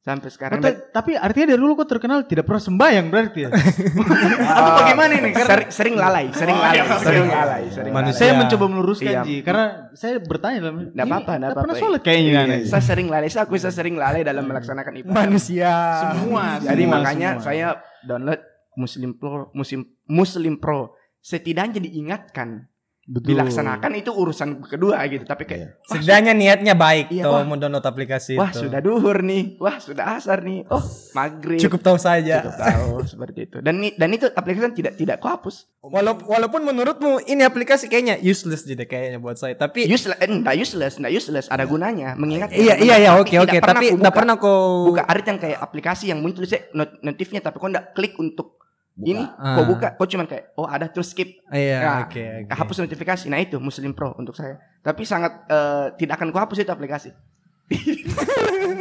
[0.00, 3.50] sampai sekarang Oh, ta- tapi artinya dari dulu kok terkenal tidak pernah sembahyang berarti ya?
[4.50, 5.30] Atau bagaimana ini?
[5.30, 7.36] Sering, sering lalai, sering Oh, lalai, iya, sering iya.
[7.36, 8.16] lalai, sering Manusia.
[8.16, 8.40] Saya lalai.
[8.40, 9.20] mencoba meluruskan Iya.
[9.22, 11.62] Ji, karena saya bertanya dalam Nggak ini apa-apa, nggak nggak apa-apa.
[11.62, 12.30] pernah sholat kayaknya.
[12.30, 12.60] Iya, aneh.
[12.64, 15.16] saya sering lalai, saya aku saya sering lalai dalam melaksanakan ibadah.
[15.20, 15.72] Manusia.
[16.08, 16.44] Semua.
[16.58, 17.44] Jadi semua, makanya semua.
[17.44, 17.68] saya
[18.02, 18.40] download
[18.72, 20.80] Muslim Pro, Muslim Muslim Pro.
[21.20, 22.64] Setidaknya diingatkan,
[23.02, 23.32] Betul.
[23.32, 25.24] dilaksanakan itu urusan kedua gitu.
[25.24, 25.68] Tapi kayak, Iya.
[25.82, 28.62] wah, Setidaknya niatnya baik Iya, tuh mau download aplikasi wah itu.
[28.62, 31.58] sudah duhur nih, wah sudah asar nih, oh maghrib.
[31.58, 32.38] Cukup tahu saja.
[32.40, 33.56] Cukup tahu seperti itu.
[33.58, 35.66] Dan dan itu aplikasi kan tidak tidak kuhapus.
[35.80, 39.56] Walaupun walaupun menurutmu ini aplikasi kayaknya useless jadi kayaknya buat saya.
[39.56, 42.52] Tapi Useless, eh, enggak useless, enggak useless, ada gunanya mengingat.
[42.52, 46.20] iya iya iya oke oke tapi enggak pernah kau buka arit yang kayak aplikasi yang
[46.20, 48.59] muncul sih not notifnya tapi kok enggak klik untuk
[49.00, 49.08] Buka.
[49.08, 49.56] ini Ah.
[49.56, 52.52] kok buka kok cuman kayak oh ada terus skip Iya Ya, oke oke.
[52.52, 56.68] hapus notifikasi nah itu Muslim Pro untuk saya tapi sangat eh, tidak akan kuhapus itu
[56.68, 57.10] aplikasi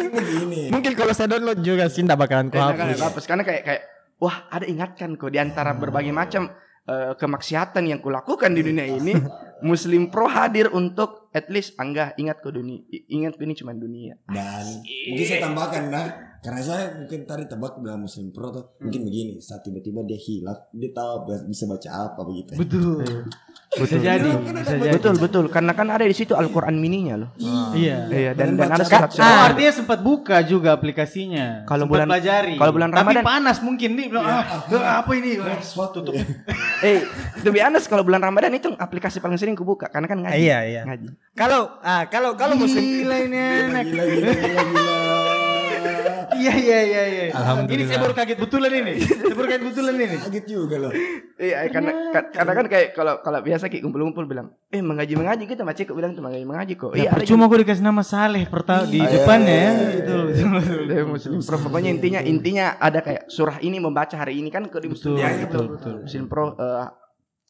[0.10, 0.70] Begini.
[0.70, 3.00] Mungkin kalau saya download juga sih enggak bakalan ku Tidak akan hapus.
[3.00, 3.82] kuhapus karena kayak kayak
[4.18, 6.50] wah ada ingatkan kok di antara berbagai macam
[6.84, 9.14] eh, kemaksiatan yang kulakukan di dunia ini
[9.62, 14.18] Muslim Pro hadir untuk at least Angga ingat kok dunia ingat ini cuma dunia.
[14.26, 14.66] Dan
[15.06, 16.08] mungkin saya tambahkan nah,
[16.40, 20.72] karena saya mungkin tadi tebak bilang Muslim Pro tuh mungkin begini, saat tiba-tiba dia hilaf,
[20.72, 21.14] dia tahu
[21.46, 22.52] bisa baca apa begitu.
[22.56, 23.04] Betul.
[23.70, 24.98] Bisa jadi, bisa jadi.
[24.98, 27.30] Betul betul karena kan ada di situ Al-Qur'an mininya loh.
[27.38, 28.10] Iya.
[28.10, 29.46] Iya dan dan ada baca- surat Oh, surat.
[29.54, 31.70] artinya sempat buka juga aplikasinya.
[31.70, 32.58] Kalau bulan- pelajari.
[32.58, 34.42] kalau bulan Ramadan- Tapi panas mungkin nih bilang ah,
[34.74, 35.38] ah, apa ini?
[35.38, 35.62] Ah,
[35.94, 36.18] tutup.
[36.82, 37.04] Eh,
[37.46, 40.42] be honest kalau bulan Ramadan itu aplikasi paling sering kubuka karena kan ngaji.
[40.42, 40.82] Iya, iya.
[40.90, 41.08] Ngaji.
[41.40, 43.84] Kalau ah kalau kalau muslim Gila ini enak.
[43.88, 44.94] Gila, gila, gila, gila.
[46.40, 47.24] Iya iya iya iya.
[47.32, 47.84] Alhamdulillah.
[47.84, 48.94] Ini saya baru kaget betulan ini.
[49.00, 50.16] Saya baru kaget betulan ini.
[50.20, 50.92] Kaget juga loh.
[51.36, 55.44] Iya, karena ka- karena kan kayak kalau kalau biasa kayak kumpul-kumpul bilang, "Eh, mengaji mengaji
[55.48, 58.48] kita macet kok bilang tuh mengaji mengaji kok." Ya, Iya, percuma gue dikasih nama Saleh
[58.48, 59.72] pertama di depannya ya.
[61.44, 65.16] Pro pokoknya intinya intinya ada kayak surah ini membaca hari ini kan ke di Muslim
[65.16, 65.60] Betul, gitu.
[65.76, 65.96] betul.
[66.08, 66.88] Muslim Pro eh,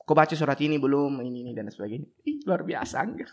[0.09, 2.09] kau baca surat ini belum ini ini dan sebagainya.
[2.25, 3.29] Ih, luar biasa enggak?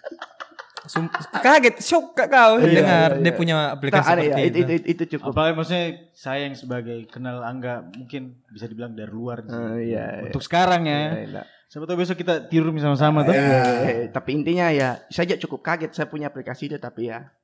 [0.87, 3.35] Sum- kaget shock kak kau Iya, dengar iya, dia iya.
[3.35, 4.61] punya Tak aplikasi ada ya, seperti itu, itu.
[4.71, 5.33] itu, itu cukup.
[5.33, 9.43] Apalagi maksudnya saya yang sebagai kenal Angga mungkin bisa dibilang dari luar.
[9.43, 9.51] sih.
[9.51, 10.25] Eh, iya, iya.
[10.29, 11.11] Untuk sekarang Iya, ya.
[11.25, 11.43] iya.
[11.67, 13.35] Siapa tahu besok kita tidur sama-sama tuh.
[13.35, 17.35] Eh, tapi intinya ya saya aja cukup kaget saya punya aplikasi itu tapi ya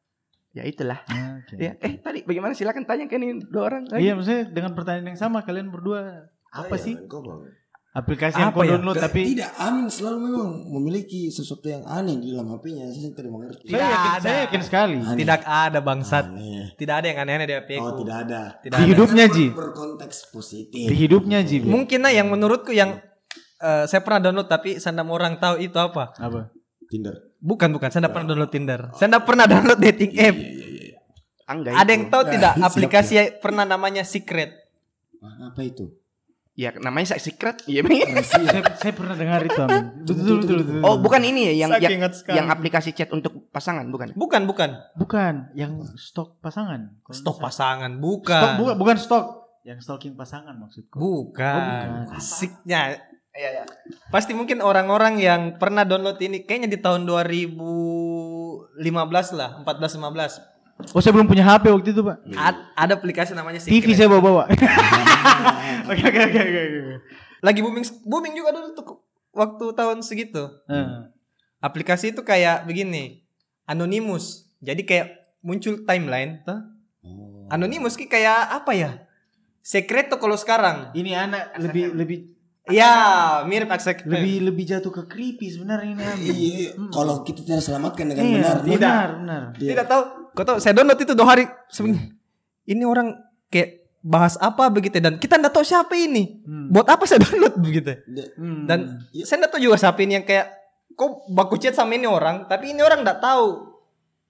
[0.52, 1.02] ya itulah.
[1.42, 1.58] Oke.
[1.58, 4.06] Ya, eh tadi bagaimana silakan tanya kan ini dua orang lagi.
[4.06, 7.50] Iya maksudnya dengan pertanyaan yang sama kalian berdua apa sih Kau bang.
[7.93, 8.76] Aplikasi yang kau ya?
[8.76, 12.88] download tapi tidak Amin selalu memang memiliki sesuatu yang aneh di dalam HP-nya.
[12.88, 13.64] Saya tidak mengerti.
[13.68, 14.22] saya yakin, ada.
[14.24, 15.18] saya yakin sekali Aneh.
[15.20, 16.24] Tidak ada bangsat.
[16.32, 16.72] Aneh.
[16.72, 17.84] Tidak ada yang aneh-aneh di HP ku.
[17.84, 18.43] Oh tidak ada.
[18.64, 18.88] Tidak di ada.
[18.88, 20.86] hidupnya Ji Berkonteks positif.
[20.88, 21.61] di hidupnya Ji.
[21.68, 22.97] Mungkin nah yang menurutku yang
[23.61, 26.16] eh, saya pernah download tapi saya tidak mau orang tahu itu apa.
[26.16, 26.49] apa
[26.88, 27.14] Tinder.
[27.43, 28.80] Bukan bukan, saya tidak pernah download Tinder.
[28.97, 30.36] Saya tidak pernah download dating app.
[31.53, 31.74] Enggak.
[31.76, 31.93] Ada itu.
[31.93, 33.14] yang tahu tidak aplikasi
[33.45, 34.57] pernah namanya Secret?
[35.20, 36.01] Apa itu?
[36.53, 37.64] Ya namanya saya secret.
[37.64, 37.80] Iya.
[37.80, 37.96] Bang.
[38.28, 42.12] saya, saya pernah dengar itu Amin betul betul betul oh, bukan ini ya yang yang,
[42.28, 44.12] yang aplikasi chat untuk pasangan bukan?
[44.12, 44.70] Bukan bukan.
[45.00, 48.53] bukan yang stok pasangan Kalau Stok pasangan, stok bukan.
[48.61, 49.26] bukan bukan stok
[49.64, 51.57] yang stalking pasangan maksudku Bukan.
[51.57, 52.18] Oh, bukan.
[52.20, 53.00] Asiknya.
[54.12, 58.76] Pasti mungkin orang-orang yang pernah download ini kayaknya di tahun 2015
[59.40, 60.51] lah, 14 15.
[60.92, 63.82] Oh saya belum punya HP waktu itu pak Ad- ada aplikasi namanya Secret.
[63.82, 64.42] TV saya bawa bawa
[65.90, 66.80] oke oke oke oke oke.
[67.42, 68.86] Lagi booming booming juga dulu tuh
[69.34, 70.46] waktu tahun segitu.
[70.70, 71.10] Eh.
[71.58, 73.22] Aplikasi itu kayak begini,
[73.66, 74.50] anonymous.
[74.62, 76.58] Jadi kayak muncul timeline tuh.
[77.02, 77.46] Oh.
[77.50, 78.90] Anonymous ki kayak apa ya?
[79.62, 80.90] Secret tuh kalau sekarang.
[80.94, 82.18] ini anak lebih lebih
[82.64, 82.92] Ya,
[83.42, 84.06] mirip Accept.
[84.06, 86.26] lebih lebih jatuh ke creepy sebenarnya ini Amin.
[86.30, 90.02] Iya, kalau kita tidak selamatkan dengan Iya, benar, dia- benar benar Tidak tahu.
[90.32, 91.98] Kau tahu saya download itu dua hari sebelum
[92.62, 96.38] ini orang kayak bahas apa begitu dan kita nggak tahu siapa ini.
[96.40, 96.70] Hmm.
[96.70, 97.98] Buat apa saya download begitu?
[98.34, 98.62] Hmm.
[98.64, 98.78] Dan
[99.12, 100.46] saya nggak tahu juga siapa ini yang kayak
[100.92, 103.74] kok baku chat sama ini orang, tapi ini orang nggak tahu.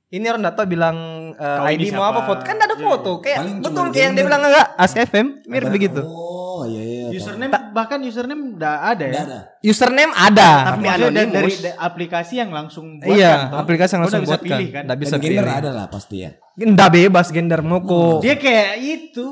[0.08, 0.96] Ini orang nggak tahu bilang
[1.32, 2.42] eh, Kau ini ID mau apa foto.
[2.42, 3.10] Kan ada Iya, foto.
[3.18, 6.00] Kayak Paling betul kayak yang dia bilang enggak ASFM mirip begitu.
[6.02, 7.06] Oh iya iya.
[7.12, 9.38] username bahkan username udah ada ya ada.
[9.60, 10.50] Username ada.
[10.62, 13.58] tapi Tapi maksudnya dari, aplikasi yang langsung buatkan Iya, toh.
[13.58, 14.46] aplikasi yang langsung udah bisa buatkan.
[14.52, 15.58] pilih kan Nggak bisa Dan gender pilih.
[15.58, 16.30] ada lah pasti ya.
[16.54, 18.20] Nggak bebas gender mau kok.
[18.20, 19.26] dia kayak itu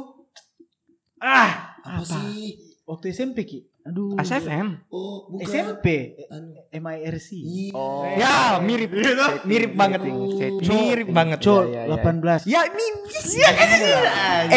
[1.18, 2.56] ah Apa sih?
[2.82, 4.68] waktu SMP ki aduh ASFM.
[4.92, 5.46] Oh bukan.
[5.48, 5.86] SMP
[6.28, 6.52] Anu.
[6.70, 7.72] MIRC Iya.
[7.74, 8.04] Oh.
[8.14, 8.90] Ya, mirip.
[9.44, 10.00] mirip banget.
[10.06, 10.80] Chatting.
[10.90, 11.38] Mirip banget.
[11.40, 12.04] Col Iya, iya, iya.
[12.44, 12.86] 18 Ya, ini
[13.40, 13.50] ya,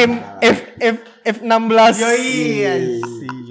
[0.06, 0.12] M
[0.44, 2.00] F F F 16.
[2.20, 2.74] iya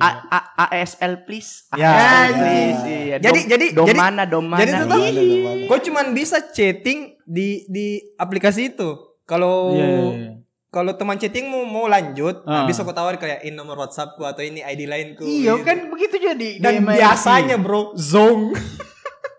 [0.03, 1.71] A, A, ASL please.
[1.79, 1.95] Ya.
[2.35, 2.83] Please.
[2.83, 3.17] Iya.
[3.23, 4.61] Jadi jadi jadi mana dom mana.
[4.67, 5.23] jadi tuh ada.
[5.71, 8.99] kau cuman bisa chatting di di aplikasi itu.
[9.23, 10.31] Kalau Iya, iya, iya.
[10.73, 12.65] Kalau teman chattingmu mau lanjut, Ah.
[12.65, 15.21] bisa kau tawar kayak in nomor WhatsAppku atau ini ID lainku.
[15.23, 15.63] iya gitu.
[15.63, 16.97] kan begitu jadi Dan di MIRC.
[16.97, 18.57] biasanya bro, zong.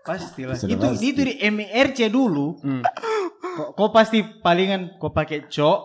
[0.00, 1.04] pastilah Sudah itu pasti.
[1.06, 2.82] itu di MIRC dulu Hmm.
[3.40, 5.80] kok, kok pasti palingan kau pakai cok?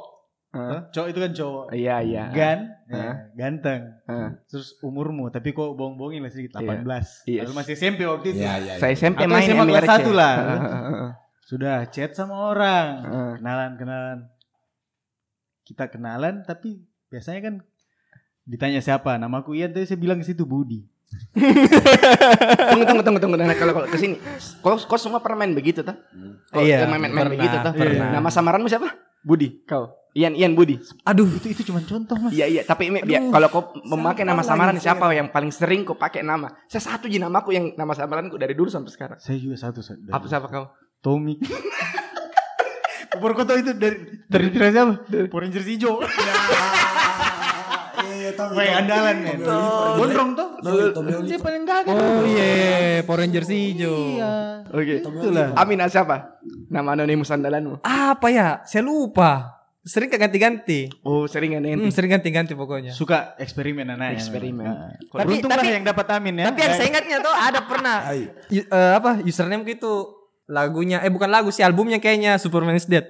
[0.49, 0.89] Hah?
[0.89, 2.23] cok itu kan cowok Iya iya.
[2.27, 2.97] gan Hah?
[2.97, 4.33] ya, ganteng Hah.
[4.43, 6.81] terus umurmu tapi kok bohong-bohongin lah sedikit Iya.
[6.81, 7.41] 18 Yes.
[7.43, 8.73] Lalu masih SMP waktu itu Iya iya.
[8.75, 9.91] Saya SMP Atau main SMA kelas MRC.
[9.93, 10.35] satu lah.
[10.35, 11.09] Heeh.
[11.43, 13.31] sudah chat sama orang Heeh.
[13.37, 14.17] kenalan kenalan
[15.69, 17.53] kita kenalan tapi biasanya kan
[18.43, 19.13] ditanya siapa?
[19.15, 20.81] Namaku Ian tapi saya bilang ke situ Budi.
[22.69, 23.35] Tunggu tunggu tunggu tunggu.
[23.37, 24.17] Nah, kalau kalau ke sini
[24.61, 25.93] kau kau semua pernah main begitu tuh
[26.49, 28.09] Kau Iya, main, main, main pernah, begitu tuh pernah.
[28.11, 28.89] nama samaranmu siapa?
[29.21, 29.61] Budi.
[29.65, 29.93] Kau.
[30.17, 30.81] Ian Ian Budi.
[31.05, 32.33] Aduh, itu itu cuma contoh mas.
[32.33, 35.85] Iya iya tapi biar- Aduh, kalau kau memakai nama samaran lagi, siapa yang paling sering
[35.85, 36.49] kau pakai nama?
[36.65, 39.17] Saya satu ji namaku yang nama samaranku dari dulu sampai sekarang.
[39.21, 40.65] Saya juga satu apa siapa kau?
[40.99, 41.39] Tommy
[43.17, 43.97] Baru kau tahu itu dari
[44.29, 44.93] terinspirasi apa?
[45.27, 45.97] Power Rangers hijau.
[47.99, 48.55] Iya iya tahu.
[48.55, 49.37] Wah, andalan men.
[49.99, 50.49] Gondrong tuh.
[51.27, 51.91] Dia paling gagah.
[51.91, 54.15] Oh iya, Power Rangers hijau.
[54.15, 54.63] Iya.
[54.71, 55.03] Oke.
[55.03, 55.51] Itulah.
[55.59, 56.39] Amin siapa?
[56.71, 57.83] Nama anonimus andalanmu.
[57.83, 58.63] Apa ya?
[58.63, 59.59] Saya lupa.
[59.79, 60.91] Sering gak ganti-ganti.
[61.01, 62.91] Oh, sering kan Hmm, sering ganti-ganti pokoknya.
[62.93, 64.19] Suka eksperimen anaknya.
[64.21, 64.65] Eksperimen.
[64.67, 64.91] Nah.
[65.07, 66.51] Tapi- tapi- yang dapat Amin ya.
[66.51, 68.27] Tapi yang saya ingatnya tuh ada pernah eh,
[68.69, 70.18] apa username gitu
[70.49, 73.05] lagunya eh bukan lagu sih albumnya kayaknya Superman is Dead.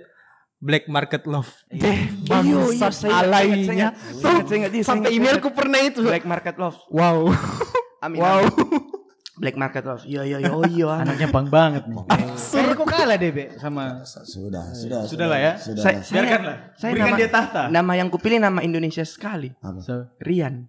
[0.60, 1.48] Black Market Love.
[1.72, 3.96] Iya, Bangsat alainya.
[3.96, 6.04] Tuh, saya ingat, Sampai emailku pernah itu.
[6.04, 6.76] Black Market Love.
[6.92, 7.32] Wow.
[8.04, 8.20] Amin.
[8.20, 8.44] Wow.
[8.44, 9.00] amin.
[9.40, 10.04] Black Market Love.
[10.04, 10.52] Iya, iya, iya.
[10.52, 11.00] Oh iya.
[11.00, 11.96] Anaknya pang banget nih.
[12.12, 15.08] Kayaknya kok kalah deh, Be, sama Sudah, sudah.
[15.08, 15.54] Sudah lah ya.
[15.56, 15.80] Sudah.
[15.80, 16.12] Saya- lah.
[16.12, 16.58] biarkanlah.
[16.76, 17.62] Saya Berikan nama- dia tahta.
[17.72, 19.56] Nama yang kupilih nama Indonesia sekali.
[19.64, 19.80] Apa?
[19.80, 20.68] So, Rian.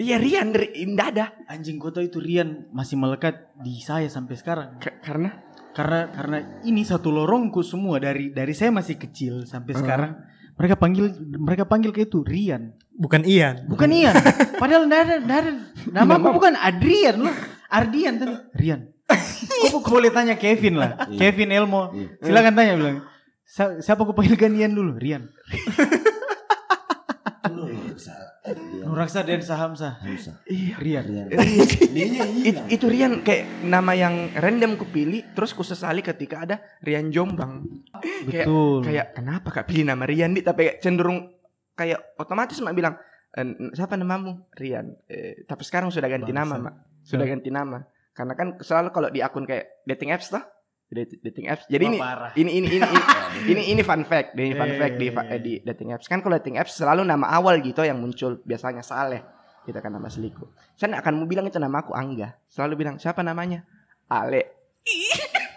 [0.00, 0.56] Iya, Rian.
[0.56, 1.26] Ri- Indah ada.
[1.44, 4.80] anjing kota itu Rian masih melekat di saya sampai sekarang.
[4.80, 5.36] K- karena
[5.70, 10.12] Karena karena ini satu lorongku semua dari dari saya masih kecil sampai sekarang
[10.54, 11.06] mereka panggil
[11.38, 12.74] mereka panggil kayak itu Rian.
[12.90, 13.64] Bukan Ian.
[13.64, 14.12] Bukan Ian.
[14.60, 15.50] Padahal nggak ada, nggak ada.
[15.88, 17.32] Nama aku bukan Adrian loh.
[17.70, 18.34] Ardian tadi.
[18.52, 18.80] Rian.
[19.70, 21.06] Kok kok boleh tanya Kevin lah.
[21.10, 21.94] Kevin Elmo.
[22.20, 22.96] Silakan tanya bilang.
[23.42, 24.98] "Sa- Siapa aku panggilkan Ian dulu?
[24.98, 25.26] Rian.
[28.80, 30.00] Nuraksa dan Sahamsa.
[30.02, 30.40] Bisa.
[30.78, 31.04] Rian.
[31.04, 31.26] Rian.
[32.40, 37.66] It- itu Rian kayak nama yang random kupilih terus ku sesali ketika ada Rian Jombang.
[38.26, 38.78] Kayak Betul.
[38.84, 41.30] kayak kenapa kak pilih nama Rian di tapi kayak cenderung
[41.74, 42.94] kayak otomatis mak bilang
[43.30, 47.80] "Eh, siapa namamu Rian Eh, tapi sekarang sudah ganti nama mak sudah ganti nama
[48.12, 50.44] karena kan selalu kalau di akun kayak dating apps lah
[50.90, 51.64] dating, apps.
[51.70, 53.00] Jadi Wah, ini, ini ini ini ini
[53.54, 55.38] ini ini fun fact ini fun Iya, fact di, iya, iya.
[55.38, 56.06] di dating apps.
[56.10, 58.42] Kan kalau dating apps selalu nama awal gitu yang muncul.
[58.42, 59.22] Biasanya Saleh.
[59.62, 60.74] Kita kan nama selingkuh.
[60.74, 62.34] Saya akan mau bilang itu nama aku Angga.
[62.50, 63.62] Selalu bilang siapa namanya?
[64.10, 64.50] Ale.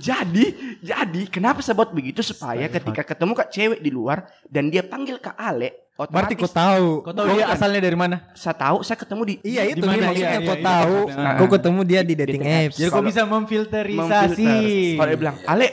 [0.00, 0.44] Jadi
[0.82, 2.24] jadi kenapa sebut begitu?
[2.26, 6.52] Supaya ketika ketemu kak cewek di luar dan dia panggil kak Ale Berarti kau otomatis
[6.56, 6.88] tahu.
[7.00, 8.16] Kau tahu dia asalnya dari mana?
[8.32, 9.94] saya tahu saya ketemu di Iya itu Di mana?
[9.94, 10.94] dia maksudnya Iya, kau iya, tahu.
[11.04, 11.30] iya.
[11.34, 12.64] Kau ketemu dia di dating, Dating apps.
[12.64, 12.76] apps.
[12.76, 14.46] Jadi kau bisa memfilterisasi.
[14.46, 14.96] memfilter.
[14.96, 15.66] kalau dia bilang Ale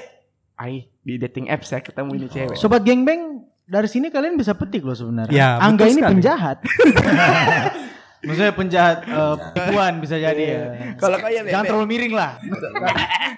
[0.56, 3.22] ai di dating apps saya ketemu ini cewek Sobat gengbeng
[3.64, 5.32] dari sini kalian bisa petik loh sebenarnya.
[5.32, 6.12] Ya, Angga ini sekali.
[6.14, 6.58] penjahat.
[8.28, 8.98] Maksudnya penjahat
[9.56, 10.64] penipuan bisa jadi ya.
[11.00, 11.70] Kalau kau ya, Be, Jangan Be.
[11.72, 12.32] terlalu miring lah.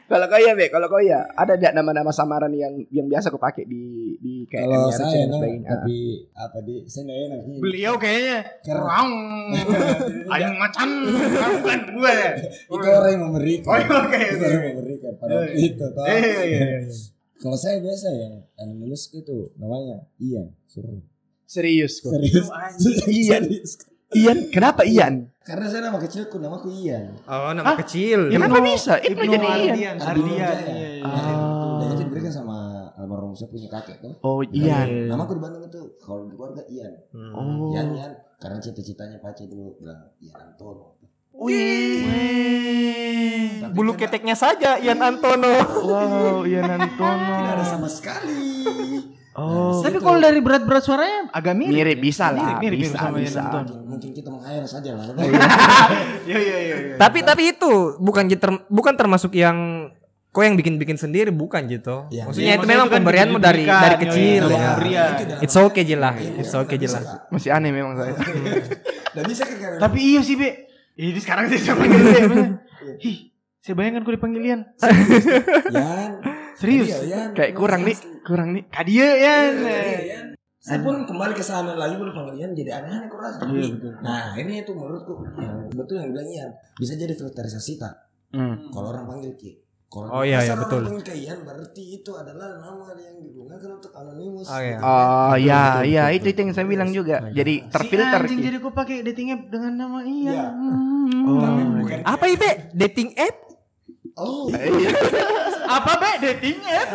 [0.10, 3.38] kalau kau ya be kalau kau ya ada tidak nama-nama samaran yang yang biasa kau
[3.38, 5.38] pakai di di kayak Kalau saya nah,
[5.70, 7.58] tapi apa di saya enak ini.
[7.62, 9.12] Beliau kayaknya Karena Rang.
[10.34, 10.90] Ayo macan.
[11.62, 12.18] Bukan gue.
[12.50, 13.70] itu orang yang memberikan.
[13.70, 14.48] Oh, oke, Itu oke.
[14.50, 15.86] orang yang memberikan pada waktu itu.
[15.86, 16.68] Iya iya iya.
[17.40, 20.52] Kalau saya biasa yang yang itu namanya Ian.
[21.50, 22.48] Serius kok Serius.
[23.10, 23.44] Ian.
[23.46, 23.72] Serius.
[24.10, 27.18] Ian kenapa Ian Karena saya nama kecilku namaku Ian.
[27.26, 28.30] Oh nama kecil.
[28.30, 29.02] Kenapa bisa?
[29.02, 29.74] Ibnu jadi Ian.
[29.74, 29.96] Ardian.
[29.98, 30.38] Ardian.
[30.38, 31.06] Iya, iya, iya.
[31.06, 31.78] Ah.
[31.82, 32.58] Dan itu diberikan sama
[32.94, 34.14] almarhum saya punya kakek tuh.
[34.22, 36.94] oh Ian Namaku di Bandung itu kalau di keluarga Ian.
[37.34, 40.98] oh Ian Ian karena cita-citanya pacar dulu bilang Ian Antono.
[41.34, 42.06] wih
[43.70, 45.54] Bulu karena keteknya saja Ian Antono.
[45.86, 48.38] wow Ian Antono Tidak ada sama sekali.
[49.40, 51.72] Oh Tapi kalau dari berat-berat suaranya agak mirip.
[51.72, 53.64] mirip bisa lah Mirip, mirip, bisa sama Ian bisa Antono.
[53.64, 55.06] Mungkin, mungkin kita menghayal saja lah.
[56.30, 56.76] Iya iya iya.
[56.78, 56.96] iya.
[57.00, 59.90] tapi tapi itu bukan ter- bukan termasuk yang
[60.30, 62.06] kau yang bikin-bikin sendiri bukan gitu.
[62.14, 62.30] Iya.
[62.30, 64.70] Maksudnya Iya, itu maksudnya memang itu kan pemberianmu dari dari iya, kecil iya, ya.
[64.78, 65.12] pemberian.
[65.42, 66.16] It's okay jelas.
[66.38, 67.04] It's okay jelas.
[67.34, 68.14] masih aneh memang saya
[69.18, 70.70] Dan bisa kan Tapi iya sih, Be.
[70.94, 72.22] Ini sekarang sih saya panggil Be.
[73.04, 74.62] Hih, saya bayangkan kau dipanggil Ian.
[76.60, 76.88] Serius?
[76.92, 77.30] Iya, Yan.
[77.32, 77.96] kayak kurang nih
[78.28, 79.54] kurang nih Kadia Ian.
[79.64, 80.26] Iya, Yan.
[80.60, 83.48] Saya pun kembali ke sana lagi panggil Yan jadi aneh-aneh kok rasa.
[83.48, 83.94] Iya, betul.
[84.04, 87.96] Nah ini itu menurutku yang betul yang bilang Yan bisa jadi filterisasi tak.
[88.36, 88.68] Hmm.
[88.76, 89.56] Kalau orang panggil Ki.
[89.90, 90.84] Oh, Kalau iya, iya, asal betul.
[90.84, 94.46] Orang panggil ke Ian berarti itu adalah nama yang digunakan untuk anonimus.
[94.52, 94.78] Oh, iya.
[94.84, 98.76] Oh ya ya itu itu yang saya bilang juga jadi terfilter Si anjing jadi kau
[98.76, 100.28] pakai dating app dengan nama Ian.
[100.28, 100.46] Iya.
[100.52, 101.40] Hmm.
[101.40, 102.00] Tapi bukan.
[102.04, 102.46] Apa itu?
[102.76, 103.49] Dating app?
[104.20, 104.52] Oh,
[105.70, 106.12] Apa Be?
[106.20, 106.88] Dating app?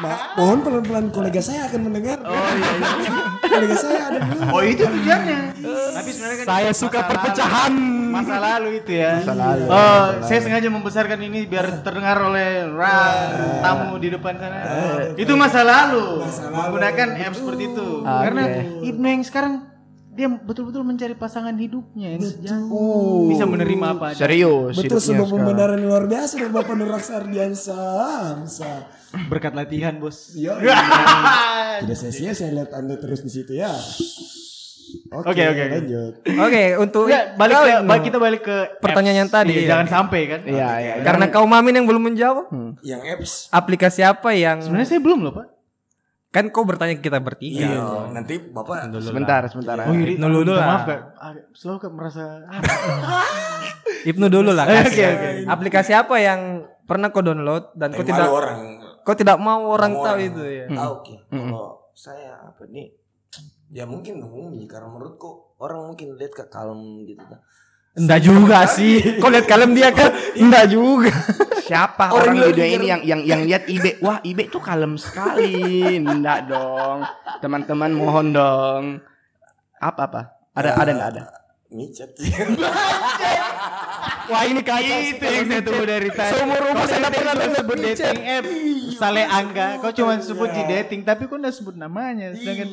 [0.00, 2.18] ma- mohon pelan-pelan kolega saya akan mendengar.
[2.22, 2.72] Oh iya,
[3.40, 4.42] kolega saya ada dulu.
[4.48, 5.40] Oh itu tujuannya.
[5.92, 7.72] Tapi sebenarnya kan Saya suka masa perpecahan.
[7.72, 8.10] lalu.
[8.10, 9.12] Masa lalu itu ya.
[9.16, 9.64] Masa lalu.
[9.66, 12.98] Oh, saya sengaja membesarkan ini biar terdengar oleh Ra,
[13.60, 14.58] tamu di depan sana.
[15.14, 16.20] itu masa lalu.
[16.20, 16.56] Masa lalu.
[16.56, 17.88] Menggunakan app seperti itu.
[18.00, 18.18] Oke.
[18.22, 18.42] Karena
[18.82, 19.52] Ibnu yang sekarang
[20.12, 22.68] dia betul-betul mencari pasangan hidupnya yang sejati.
[23.32, 24.28] Bisa menerima apa aja.
[24.28, 27.80] serius Betul sebuah pembenaran luar biasa dari Bapak Nur Ardiansa.
[28.36, 28.92] Hamsa.
[29.28, 30.36] Berkat latihan, Bos.
[30.36, 30.52] Yo,
[31.80, 33.72] Tidak sia-sia saya lihat Anda terus di situ ya.
[35.12, 35.64] Oke, Oke, oke.
[35.68, 36.12] lanjut.
[36.24, 39.68] Oke, untuk Enggak, balik kau ke balik kita balik ke Pertanyaan yang tadi, Iya, iya.
[39.68, 40.40] Jangan sampai kan.
[40.44, 42.46] iya iya karena kau Mamin yang belum menjawab.
[42.80, 45.46] Yang apps Aplikasi apa yang Sebenarnya saya belum loh, Pak.
[46.32, 47.68] Kan kau bertanya ke kita bertiga.
[47.68, 49.76] Iya, nanti Bapak Sebentar, sebentar.
[49.84, 50.66] Oh, Yuri, Ibnu dulu lah.
[50.80, 51.00] Maaf kak,
[51.52, 52.24] selalu kak merasa
[54.10, 54.64] Ibnu dulu lah.
[54.64, 55.04] Oke, kasih.
[55.12, 55.28] oke.
[55.52, 60.04] Aplikasi apa yang pernah kau download dan kau tidak orang kau tidak mau orang Semua
[60.06, 60.66] tahu orang itu ya?
[60.70, 61.14] Tahu Ki.
[61.28, 62.86] Kalau saya apa nih?
[63.72, 67.40] Ya mungkin umum karena menurutku orang mungkin lihat ke kalem gitu kan.
[67.92, 69.20] Enggak juga sih.
[69.20, 70.16] Kau lihat kalem dia kan?
[70.32, 71.12] Enggak juga.
[71.60, 74.00] Siapa orang, di dunia ini yang yang yang lihat Ibe?
[74.00, 76.00] Wah, Ibe tuh kalem sekali.
[76.00, 77.04] Enggak dong.
[77.44, 78.84] Teman-teman mohon dong.
[79.76, 80.20] Apa apa?
[80.56, 81.22] Ada ada enggak ada?
[81.72, 82.16] Micet.
[84.32, 86.32] Wah ini kaya itu yang saya tunggu dari tadi.
[86.32, 88.44] Seumur umur saya nggak pernah sebut dating app
[88.96, 92.32] Sale Angga, kau cuma sebut di dating tapi kau nggak sebut namanya.
[92.32, 92.68] Sedangkan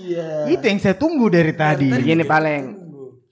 [0.48, 1.92] itu yang saya tunggu dari tadi.
[1.92, 2.89] Begini paling.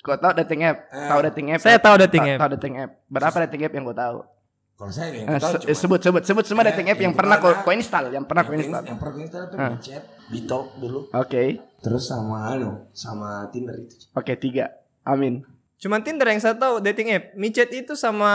[0.08, 0.78] Kau tahu dating app?
[0.88, 1.60] Tahu dating app?
[1.60, 2.40] Saya tahu dating app.
[2.40, 2.92] Tahu dating app.
[3.06, 4.18] Berapa dating app yang kau tahu?
[4.78, 7.14] Kalau saya yang Eh, tahu cuma sebut sebut sebut semua Eh, dating app yang yang
[7.14, 8.84] pernah kau kau install, yang pernah kau install.
[8.86, 9.70] yang pernah install itu Ah.
[9.74, 11.44] Micet, Bitalk dulu, Oke.
[11.80, 13.96] terus sama anu, sama Tinder itu.
[14.14, 14.70] Oke, tiga.
[15.02, 15.42] Amin.
[15.76, 17.34] Cuman Tinder yang saya tahu dating app.
[17.34, 18.30] Micet itu sama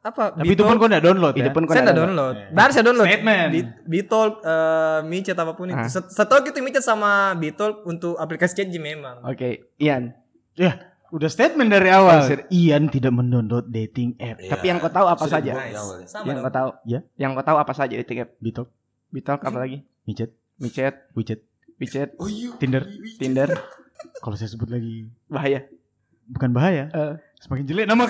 [0.00, 0.32] apa?
[0.32, 1.52] Tapi itu pun kau nggak download Itu ya.
[1.52, 2.34] pun kau saya nggak enggak download.
[2.50, 3.06] Baru saya download.
[3.06, 3.48] Statement.
[3.50, 5.76] Bi- Bitol, eh, Micet apa pun itu.
[5.76, 5.86] Ah.
[5.86, 9.20] Set- Setahu gitu Micet sama Bitol untuk aplikasi chat memang.
[9.22, 10.16] Oke, Ian.
[10.54, 10.80] Ya,
[11.14, 12.26] udah statement dari awal.
[12.26, 14.36] Ser- Ian tidak mendownload dating app.
[14.36, 15.52] Tapi yang kau tahu apa Sudah saja?
[16.04, 16.68] Sama Yang kau tahu?
[16.84, 17.00] Ya.
[17.14, 18.34] Yang kau tahu apa saja dating app?
[18.36, 18.68] Bitalk,
[19.08, 19.86] Bitalk apa lagi?
[20.04, 21.40] Micet, Micet, WeChat,
[21.78, 22.50] WeChat, Oh iya.
[22.56, 22.82] Tinder.
[23.16, 23.48] Tinder.
[24.22, 25.64] Kalau saya sebut lagi Bahaya.
[26.26, 27.14] bukan bahaya, Eh.
[27.38, 28.04] semakin jelek nama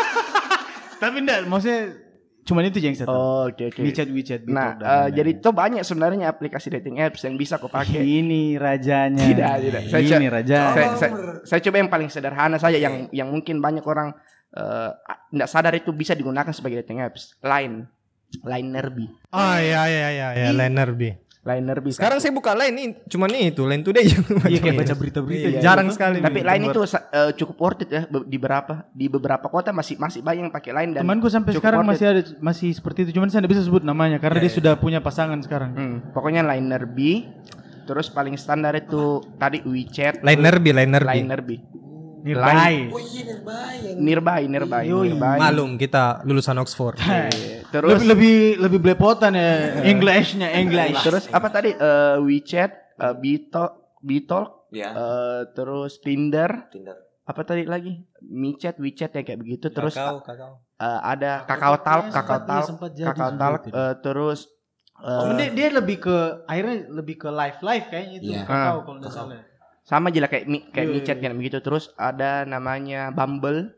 [1.02, 1.96] Tapi enggak, maksudnya
[2.40, 3.16] cuman itu aja yang saya tahu.
[3.16, 3.80] Oh, Oke, oke.
[3.80, 5.12] WeChat, WeChat, Bitalk, Nah, dan eh, lain-lain.
[5.14, 8.00] jadi itu banyak sebenarnya aplikasi dating apps yang bisa kau pakai.
[8.20, 9.22] ini rajanya.
[9.22, 9.82] Tidak, tidak.
[9.86, 10.58] Saya ini raja.
[10.72, 11.10] saya, saya,
[11.44, 14.12] saya coba yang paling sederhana saja yang yang mungkin banyak orang
[14.50, 14.90] eh,
[15.30, 17.38] tidak sadar itu bisa digunakan sebagai dating apps.
[17.40, 17.86] Line,
[18.42, 21.29] Line Nerbi, Oh iya iya iya iya Liner B.
[21.40, 21.88] Line Nerbi.
[21.96, 25.46] Sekarang saya buka Line nih, cuman nih itu Line Today yang Iya kayak baca berita-berita.
[25.48, 25.96] Iya, jarang gitu.
[25.96, 26.16] sekali.
[26.20, 26.48] Tapi nih.
[26.52, 30.20] Line itu eh, cukup worth it ya be- di beberapa di beberapa kota masih masih
[30.20, 33.40] banyak yang pakai Line dan Temanku sampai sekarang masih ada masih seperti itu, cuman saya
[33.40, 35.70] tidak bisa sebut namanya karena dia sudah punya pasangan sekarang.
[35.72, 37.24] Hmm, pokoknya Liner B.
[37.88, 41.10] Terus paling standar itu tadi WeChat, Liner B, Liner B.
[41.10, 41.50] Liner B.
[42.22, 42.72] Nearby.
[42.88, 43.76] Oh iya Nearby.
[43.96, 45.36] Nearby, nearby, nearby.
[45.38, 46.96] Malum kita lulusan Oxford.
[47.00, 49.50] Eh, Terus Lebih lebih lebih belepotan ya
[49.84, 50.98] Englishnya English.
[51.00, 51.70] terus apa tadi?
[51.70, 54.90] Eh, WeChat, uh, Bitalk, Bitalk, Ya.
[54.90, 56.98] eh, terus Tinder, Tinder.
[57.22, 57.94] apa tadi lagi?
[58.20, 59.66] MiChat, WeChat ya kayak begitu.
[59.68, 60.52] Terus kakao, kakao.
[60.76, 64.40] eh, ada Kakao Talk, Kakao sempat- iya, Talk, Kakao Talk, eh, terus
[64.98, 68.42] eh, Oh, dia, dia lebih ke akhirnya lebih ke live live kayaknya itu Iya.
[68.44, 68.82] kakao Ah.
[68.82, 69.38] kalau nggak salah.
[69.90, 71.24] Sama aja lah kayak mi, kayak Iya, MiChat iya.
[71.24, 71.58] kan begitu.
[71.58, 73.74] Terus ada namanya Bumble,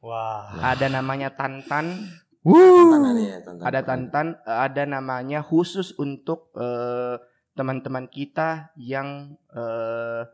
[0.00, 0.48] Wah.
[0.64, 2.08] ada namanya Tantan,
[2.42, 3.62] Tantan ada ya, Tantan.
[3.62, 7.20] ada Tantan, eh, ada namanya khusus untuk eh,
[7.52, 10.24] teman-teman kita yang eh,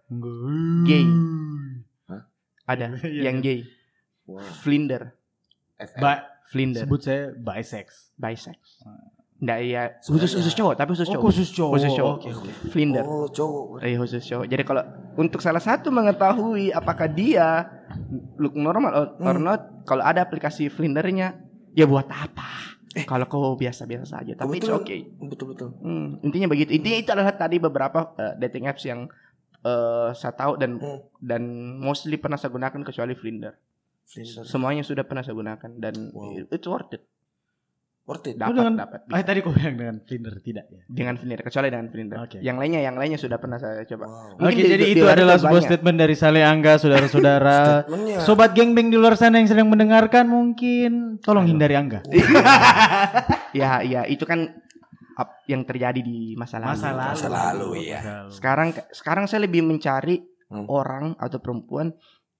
[0.84, 1.04] Gay.
[2.06, 2.22] Hah?
[2.64, 3.66] ada Iya, yang gay,
[4.22, 4.38] Wow.
[4.62, 5.18] Flinder.
[5.96, 8.14] Ba- Flinder, sebut saya bisex.
[8.14, 8.56] bisex.
[9.38, 11.24] Nggak ya khusus khusus cowok tapi khusus Oh, cowok.
[11.24, 11.72] khusus cowok.
[11.72, 12.14] Khusus cowok.
[12.16, 12.50] Oke, oke.
[12.68, 13.04] Flinder.
[13.04, 13.78] Oh cowok.
[13.80, 14.46] Eh khusus cowok.
[14.46, 14.82] Jadi kalau
[15.14, 17.70] untuk salah satu mengetahui apakah dia
[18.34, 21.38] look normal or, or not, kalau ada aplikasi Flindernya,
[21.72, 22.66] ya buat apa?
[22.98, 25.00] kalau kau biasa-biasa saja, tapi it's Kebetulan- okay.
[25.22, 25.68] Betul betul.
[25.78, 26.74] Hmm, intinya begitu.
[26.74, 29.06] Intinya itu adalah tadi beberapa eh, dating apps yang
[29.60, 30.98] eh, saya tahu dan Hmm.
[31.16, 31.42] dan
[31.78, 33.54] mostly pernah saya gunakan kecuali Flinder.
[34.02, 34.42] Flinder.
[34.42, 36.42] Semuanya sudah pernah saya gunakan dan Wow.
[36.48, 37.06] it's worth it.
[38.08, 38.34] Worth it.
[38.34, 39.00] Dapat dengan- dapat.
[39.06, 40.80] Ah, tadi kau bilang dengan Tinder tidak ya.
[40.88, 42.16] dengan Flinder kecuali dengan Flinder.
[42.18, 42.36] Oke.
[42.40, 44.08] Yang lainnya yang lainnya sudah pernah saya coba.
[44.08, 44.48] Wow.
[44.48, 45.68] Oke, di- jadi di itu adalah sebuah banyak.
[45.68, 47.84] statement dari Sale Angga, saudara-saudara.
[48.18, 52.00] Sobat gengbeng di luar sana yang sedang mendengarkan mungkin tolong hindari Angga.
[53.50, 54.56] Ya, ya itu kan
[55.44, 56.70] yang terjadi di masa lalu.
[56.70, 57.08] Masa lalu.
[57.10, 58.00] Masa lalu, iya.
[58.28, 60.64] Sekarang sekarang saya lebih mencari Hmm.
[60.64, 61.92] orang atau perempuan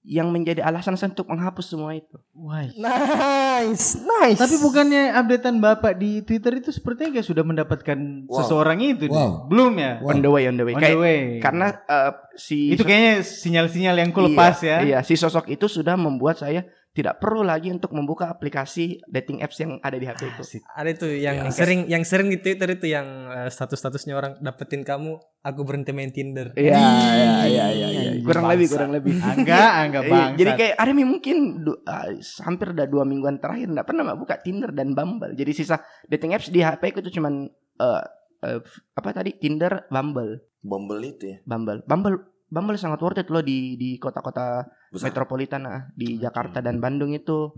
[0.09, 2.17] yang menjadi alasan saya untuk menghapus semua itu.
[2.33, 2.65] Wah.
[2.73, 4.41] Nice, nice.
[4.41, 8.41] Tapi bukannya updatean Bapak di Twitter itu sepertinya kayak sudah mendapatkan Wow.
[8.41, 9.05] seseorang itu.
[9.07, 9.13] Wow.
[9.13, 9.31] nih.
[9.47, 9.93] Belum ya?
[10.01, 10.73] On the way, on the way.
[10.73, 11.21] On Kayak- the way.
[11.39, 14.79] Karena eh, si itu kayaknya sinyal-sinyal yang ku lepas Iya, ya.
[14.81, 16.65] Iya, si sosok itu sudah membuat saya
[16.99, 20.43] tidak perlu lagi untuk membuka aplikasi dating apps yang ada di HP itu.
[20.43, 20.63] Asik.
[20.69, 24.83] ada tuh yang Ya, sering yang sering di Twitter itu yang eh, status-statusnya orang dapetin
[24.83, 26.51] kamu, aku berhenti main Tinder.
[26.53, 28.11] Iya, iya, iya, iya, iya.
[28.19, 28.53] Kurang Bangsa.
[28.53, 29.15] lebih, kurang lebih.
[29.17, 30.31] Angga, Angga Iya, bang.
[30.35, 32.11] jadi kayak ada nih mungkin du- ah,
[32.43, 35.33] hampir udah dua mingguan terakhir nggak pernah buka Tinder dan Bumble.
[35.33, 37.47] Jadi sisa dating apps di HP itu cuman
[37.79, 38.03] eh,
[38.41, 38.59] eh,
[38.93, 41.39] apa tadi Tinder, Bumble, Bumble itu ya.
[41.45, 45.13] Bumble, Bumble, Bumble sangat worth it loh di di kota-kota Besar.
[45.13, 47.53] metropolitan ah, di Jakarta dan Bandung itu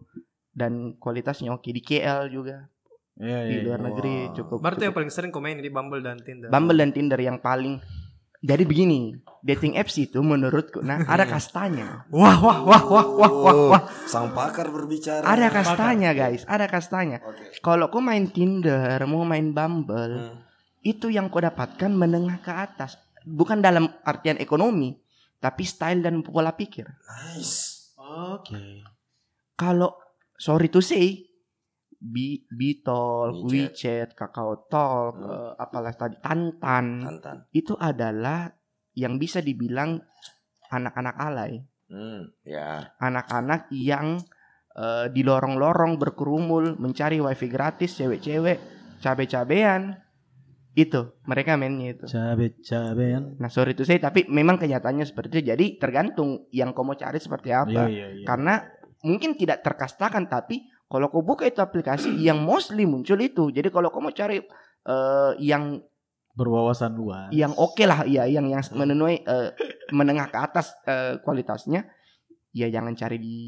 [0.50, 2.66] dan kualitasnya oke di KL juga.
[3.20, 3.86] Iya, di iya, luar iya.
[3.92, 4.58] negeri cukup.
[4.64, 6.48] Berarti yang paling sering kau main di Bumble dan Tinder.
[6.48, 7.76] Bumble dan Tinder yang paling
[8.40, 12.08] jadi begini, dating apps itu menurutku nah ada kastanya.
[12.08, 13.82] Wah wah wah wah wah wah wah.
[14.08, 15.28] Sang pakar berbicara.
[15.28, 17.20] Ada kastanya guys, ada kastanya.
[17.20, 17.60] Oke.
[17.60, 20.40] Kalau kau main Tinder, mau main Bumble, Hmm.
[20.80, 22.96] itu yang kau dapatkan menengah ke atas.
[23.28, 24.96] Bukan dalam artian ekonomi,
[25.41, 26.84] tapi style dan pola pikir.
[26.84, 27.97] Nice.
[27.97, 28.84] Oke.
[29.57, 29.97] Kalau
[30.36, 31.24] sorry to say,
[31.97, 33.53] B Bitol, WeChat.
[33.74, 35.28] WeChat, Kakao Talk, Hmm.
[35.28, 37.36] eh, apalah tadi Tantan, Tantan.
[37.51, 38.49] itu adalah
[38.95, 40.01] yang bisa dibilang
[40.66, 42.95] anak-anak alay, Hmm, ya.
[42.97, 44.20] anak-anak yang
[44.70, 48.57] eh, di lorong-lorong berkerumul mencari wifi gratis, cewek-cewek,
[49.03, 49.99] cabe-cabean,
[50.74, 52.06] itu mereka mainnya itu.
[52.06, 53.36] Cabe-cabean.
[53.42, 55.50] Nah sorry to say, tapi memang kenyataannya seperti itu.
[55.50, 57.90] Jadi tergantung yang kau mau cari seperti apa.
[57.90, 58.26] Iya, iya, iya.
[58.26, 58.62] Karena
[59.02, 63.50] mungkin tidak terkastakan tapi kalau kau buka itu aplikasi yang mostly muncul itu.
[63.50, 64.38] Jadi kalau kau mau cari
[64.86, 65.82] eh, yang
[66.30, 67.28] berwawasan luas.
[67.34, 69.50] yang oke lah ya yang yang memenuhi eh,
[69.90, 71.90] menengah ke atas eh, kualitasnya
[72.50, 73.38] ya jangan cari di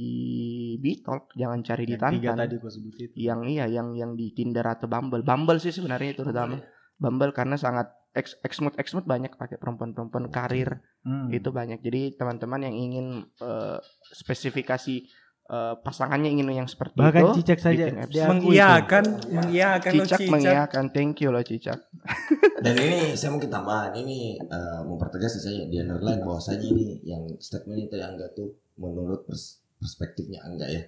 [0.79, 2.43] Bitalk, jangan cari di Yang tiga Tantan.
[2.47, 3.15] tadi gua sebut itu.
[3.19, 5.27] Yang iya yang yang di Tinder atau Bumble.
[5.27, 6.63] Bumble sih sebenarnya itu terutama.
[7.03, 11.29] Bumble karena sangat ex exmut exmut banyak pakai perempuan-perempuan karir Hmm.
[11.29, 11.83] itu banyak.
[11.83, 13.79] Jadi teman-teman yang ingin eh,
[14.15, 14.95] spesifikasi
[15.45, 17.43] eh, pasangannya ingin yang seperti Bahkan itu.
[17.43, 17.85] cicak saja.
[18.31, 20.31] Mengiyakan, mengiyakan lo Cicak cicak.
[20.31, 21.83] mengiyakan, thank you loh cicak.
[22.63, 27.83] Dan ini saya mungkin tambahan ini eh, mempertegas saya di underline bahwasanya ini yang statement
[27.83, 30.83] itu yang enggak tuh menurut pers- perspektifnya enggak ya.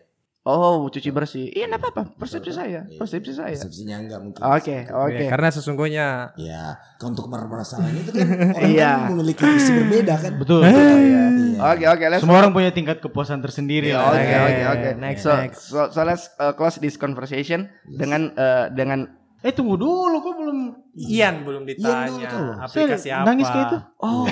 [0.44, 1.48] Oh, cuci bersih.
[1.48, 2.20] Iya, enggak apa-apa.
[2.20, 3.00] Persepsi saya, Iya.
[3.00, 3.56] persepsi saya.
[3.56, 4.40] Persepsinya enggak mungkin.
[4.44, 5.16] Oke, oke.
[5.16, 8.90] Ya, karena sesungguhnya Ya, kalau untuk permasalahan itu kan orang Iya.
[8.92, 10.32] kan memiliki visi berbeda kan.
[10.36, 10.60] Betul.
[10.68, 11.24] Iya.
[11.64, 15.60] Oke, oke, Semua orang punya tingkat kepuasan tersendiri Oke, oke, Oke, next, So, next.
[15.64, 19.08] so, so let's uh, close this conversation dengan uh, dengan
[19.40, 20.58] Eh tunggu dulu, kok belum
[20.98, 23.26] Ian belum ditanya Ian dulu aplikasi Saya apa.
[23.28, 23.78] nangis kayak itu.
[24.00, 24.24] Oh,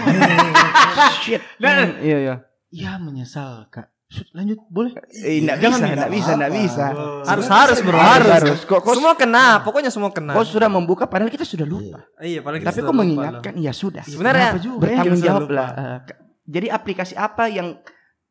[1.24, 1.40] shit.
[1.56, 1.84] Nah.
[1.84, 2.34] Hmm, iya, iya.
[2.68, 3.92] Ya menyesal kak.
[4.30, 4.92] Lanjut boleh.
[5.14, 6.64] Eh, enggak Jangan, bisa, enggak enggak bisa, enggak apa-apa.
[6.68, 6.86] bisa.
[7.24, 8.32] Harus harus bro Harus, harus.
[8.44, 8.60] harus.
[8.62, 10.32] Kok, kok, Semua kena, pokoknya semua kena.
[10.32, 12.04] kok sudah membuka padahal kita sudah lupa.
[12.18, 14.04] Iya, paling Tapi kok mengingatkan, ya sudah.
[14.04, 14.80] Sebenarnya Kenapa juga?
[14.82, 15.68] bertanggung Bisa jawab lah.
[15.72, 15.98] Eh,
[16.44, 17.68] Jadi aplikasi apa yang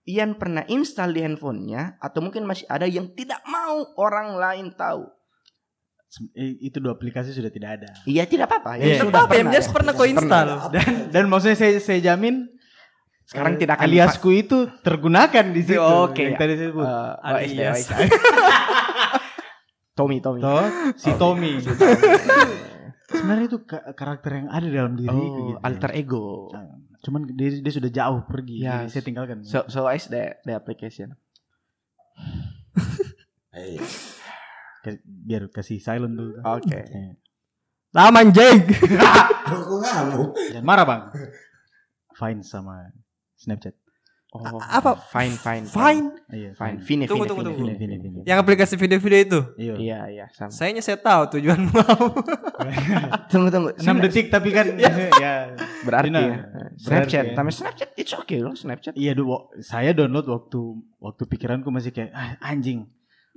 [0.03, 5.05] Ian pernah install di handphonenya atau mungkin masih ada yang tidak mau orang lain tahu?
[6.33, 7.89] Eh, Itu dua aplikasi sudah tidak ada.
[8.03, 8.75] Iya tidak apa-apa.
[8.77, 8.99] Iya.
[8.99, 9.39] Ya, Apa apa ya?
[9.39, 9.71] pernah Dia ya.
[9.71, 10.47] pernah kau install.
[10.69, 12.51] Dan dan maksudnya saya saya jamin
[13.31, 15.79] Sekarang eh, tidak akan aliasku itu tergunakan di situ.
[15.79, 16.27] Oke.
[16.27, 16.83] Yang tadi saya sebut.
[16.83, 16.91] Eh,
[17.23, 17.77] OSD, Alias.
[17.79, 18.01] OSD.
[19.95, 20.39] Tommy, Tommy.
[20.43, 20.67] Toh,
[20.99, 21.53] si Tommy.
[23.11, 26.51] Sebenarnya itu ka- karakter yang ada dalam diri Oh, alter ego.
[26.99, 28.63] Cuman dia, dia sudah jauh pergi.
[28.63, 29.37] Ya, Jadi saya tinggalkan.
[29.43, 31.15] So, so is the the application.
[33.51, 33.83] Eh,
[35.03, 36.39] biar kasih silent dulu.
[36.39, 36.71] Oke.
[36.71, 37.19] Eh,
[37.91, 38.63] Lama anjing.
[39.43, 40.31] Aku ngamuk.
[40.55, 41.01] Jangan marah bang.
[42.15, 42.87] Fine sama
[43.41, 43.73] Snapchat.
[44.31, 44.95] Oh, apa?
[45.11, 46.07] Fine, fine, Fine.
[46.31, 46.79] Iya, fine.
[46.79, 47.63] Fine, Tunggu, fine, tunggu, fine, tunggu.
[47.67, 47.93] Ini, fine.
[47.99, 48.19] ini, ini.
[48.23, 49.39] Yang aplikasi video-video itu.
[49.59, 49.73] Iya.
[49.75, 50.55] Iya, iya, sama.
[50.55, 52.05] Sayangnya saya tahu tujuanmu apa.
[53.31, 53.69] Tunggu, tunggu.
[53.75, 54.87] 6 detik tapi kan ya.
[55.83, 56.47] Berarti ya.
[56.79, 57.35] Snapchat, berarti ya.
[57.35, 58.95] tapi Snapchat it's okay loh Snapchat.
[58.95, 60.59] Iya dulu saya download waktu
[61.03, 62.87] waktu pikiranku masih kayak ah, anjing.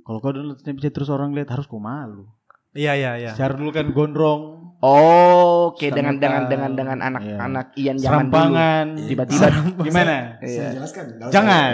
[0.07, 2.31] Kalau kau download Snapchat terus orang lihat harus kau malu.
[2.75, 3.31] Iya, iya, iya.
[3.31, 4.55] Secara dulu kan gondrong,
[4.85, 7.07] Oh, oke Sama dengan dengan dengan dengan Iya.
[7.09, 8.35] anak-anak Ian zaman dulu.
[8.37, 9.47] serampangan, Tiba-tiba
[9.81, 10.15] gimana?
[10.37, 10.67] Saya Iya.
[10.77, 11.03] jelaskan.
[11.07, 11.33] Nggak usah.
[11.33, 11.71] Jangan.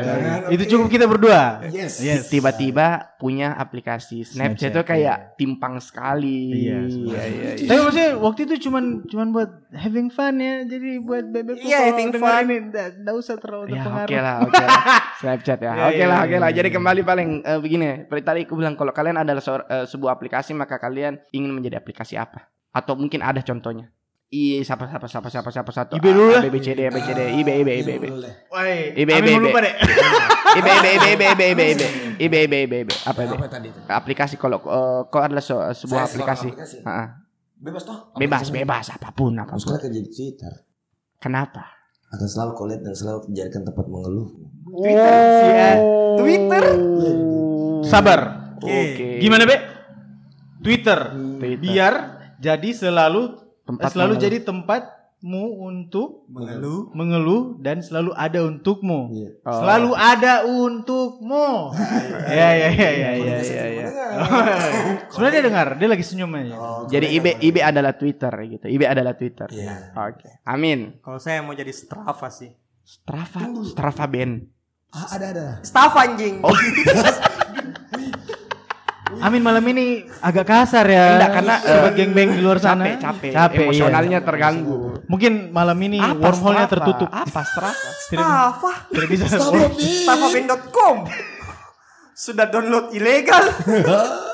[0.47, 1.41] Itu cukup kita berdua.
[1.68, 1.99] Yes.
[1.99, 2.30] Yes.
[2.32, 5.36] tiba-tiba punya aplikasi Snapchat, Snapchat, itu kayak iya.
[5.36, 6.72] timpang sekali.
[6.72, 7.49] Iya, iya, iya.
[7.58, 7.68] iya.
[7.68, 10.64] Tapi maksudnya waktu itu cuman cuman buat having fun ya.
[10.64, 12.43] Jadi buat bebekku Iya, kalau having fun.
[12.47, 14.08] ini nggak nggak usah terlalu Ya terpengaruh.
[14.08, 14.82] oke lah, oke lah.
[15.22, 15.72] Snapchat ya.
[15.72, 16.49] Iya, Oke iya, lah, iya, oke lah.
[16.49, 16.58] iya.
[16.64, 17.88] Jadi kembali paling eh, begini,
[18.24, 20.91] tadi aku bilang kalau kalian adalah eh, sebuah aplikasi maka kalian
[21.32, 22.52] ingin menjadi aplikasi apa?
[22.72, 23.92] Atau mungkin ada contohnya.
[24.32, 26.39] I siapa siapa siapa siapa siapa satu IB dulu lah.
[26.39, 28.06] B, B, C, D, B, C, D, I, B, I, B, I, B, I, B.
[28.48, 29.48] Woi, Ibe, Amin ibe, mau ibe.
[29.52, 29.74] lupa deh.
[30.56, 31.84] I, B, I, B, I, B, I, B, I, B, I, B, I, B.
[32.16, 32.92] I, B, I, B, I, B, I, B.
[33.04, 33.34] Apa I, B?
[33.36, 33.80] Apa tadi itu?
[33.84, 36.48] Aplikasi kalau eh, kau adalah se- sebuah aplikasi.
[37.60, 38.16] Bebas toh?
[38.16, 39.60] Bebas, bebas apa pun, apa pun.
[39.60, 40.64] suka kerja di Twitter.
[41.20, 41.76] Kenapa?
[42.10, 44.32] Akan selalu kau lihat dan selalu dijadikan tempat mengeluh.
[44.64, 45.72] Twitter sih ya.
[46.16, 46.64] Twitter.
[47.84, 48.20] Sabar.
[48.62, 49.20] Oke.
[49.20, 49.56] Gimana, Be?
[50.62, 50.99] Twitter.
[51.38, 51.59] Twitter.
[51.59, 51.93] Biar
[52.38, 54.26] jadi selalu Tempat selalu mengeluh.
[54.26, 56.89] jadi tempatmu untuk Mengeluh.
[56.91, 58.99] mengeluh dan selalu ada untukmu.
[59.12, 59.30] Iya.
[59.41, 59.53] Oh.
[59.57, 61.47] Selalu ada untukmu.
[62.28, 63.66] Ya ya ya ya ya ya.
[63.70, 63.88] ya.
[65.07, 66.55] Sebenarnya dia dengar, dia lagi senyum aja.
[66.55, 68.66] Oh, Jadi IB IB adalah Twitter gitu.
[68.66, 69.47] IB adalah Twitter.
[69.49, 69.93] Iya.
[69.95, 70.30] Oke.
[70.43, 70.99] Amin.
[70.99, 72.51] Kalau saya mau jadi Strava sih.
[72.82, 74.41] Strava, Strava band.
[74.91, 75.47] Ah, ada ada.
[75.64, 76.43] Strava anjing.
[76.43, 76.51] Oh.
[79.22, 81.15] Amin malam ini agak kasar ya.
[81.15, 82.84] Enggak, karena, sobat eh, geng-geng di luar sana.
[82.89, 84.26] capek, capek, capek emosionalnya iya.
[84.26, 84.78] terganggu.
[85.05, 87.05] Mungkin malam ini wormhole-nya tertutup.
[87.07, 87.89] Apa Strava?
[88.09, 88.72] Tidak, Apa?
[88.89, 89.26] tidak bisa.
[89.38, 91.05] Stafaben.com
[92.17, 93.45] Sudah download ilegal.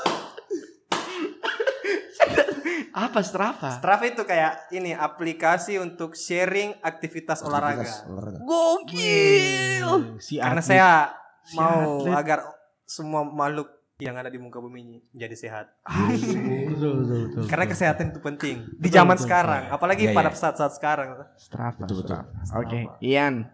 [2.98, 3.78] Apa Strava?
[3.78, 7.86] Strava itu kayak ini aplikasi untuk sharing aktivitas olahraga.
[8.10, 8.42] Olahraga.
[8.42, 10.18] Gokil.
[10.18, 10.66] Si Karena atlet.
[10.66, 11.14] saya
[11.54, 12.42] mau agar
[12.82, 15.66] semua makhluk yang ada di muka bumi ini menjadi sehat.
[15.82, 17.42] Betul, betul, betul.
[17.50, 20.38] Karena kesehatan itu penting di zaman sekarang, apalagi Iya, pada iya.
[20.38, 21.18] saat-saat sekarang.
[21.34, 21.82] Strava.
[21.82, 22.22] Betul, betul.
[22.54, 23.50] Oke, Ian.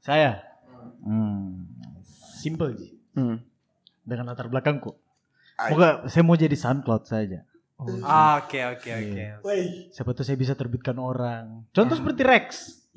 [0.00, 0.40] Saya.
[1.04, 1.68] Hmm.
[2.40, 2.96] Simple Ji.
[3.12, 3.44] Hmm.
[4.08, 4.96] Dengan latar belakangku.
[5.68, 7.44] Moga saya mau jadi SoundCloud saja.
[8.08, 9.54] Ah, Oke, oke, oke.
[9.92, 11.68] Siapa tuh saya bisa terbitkan orang.
[11.76, 12.48] Contoh seperti Rex.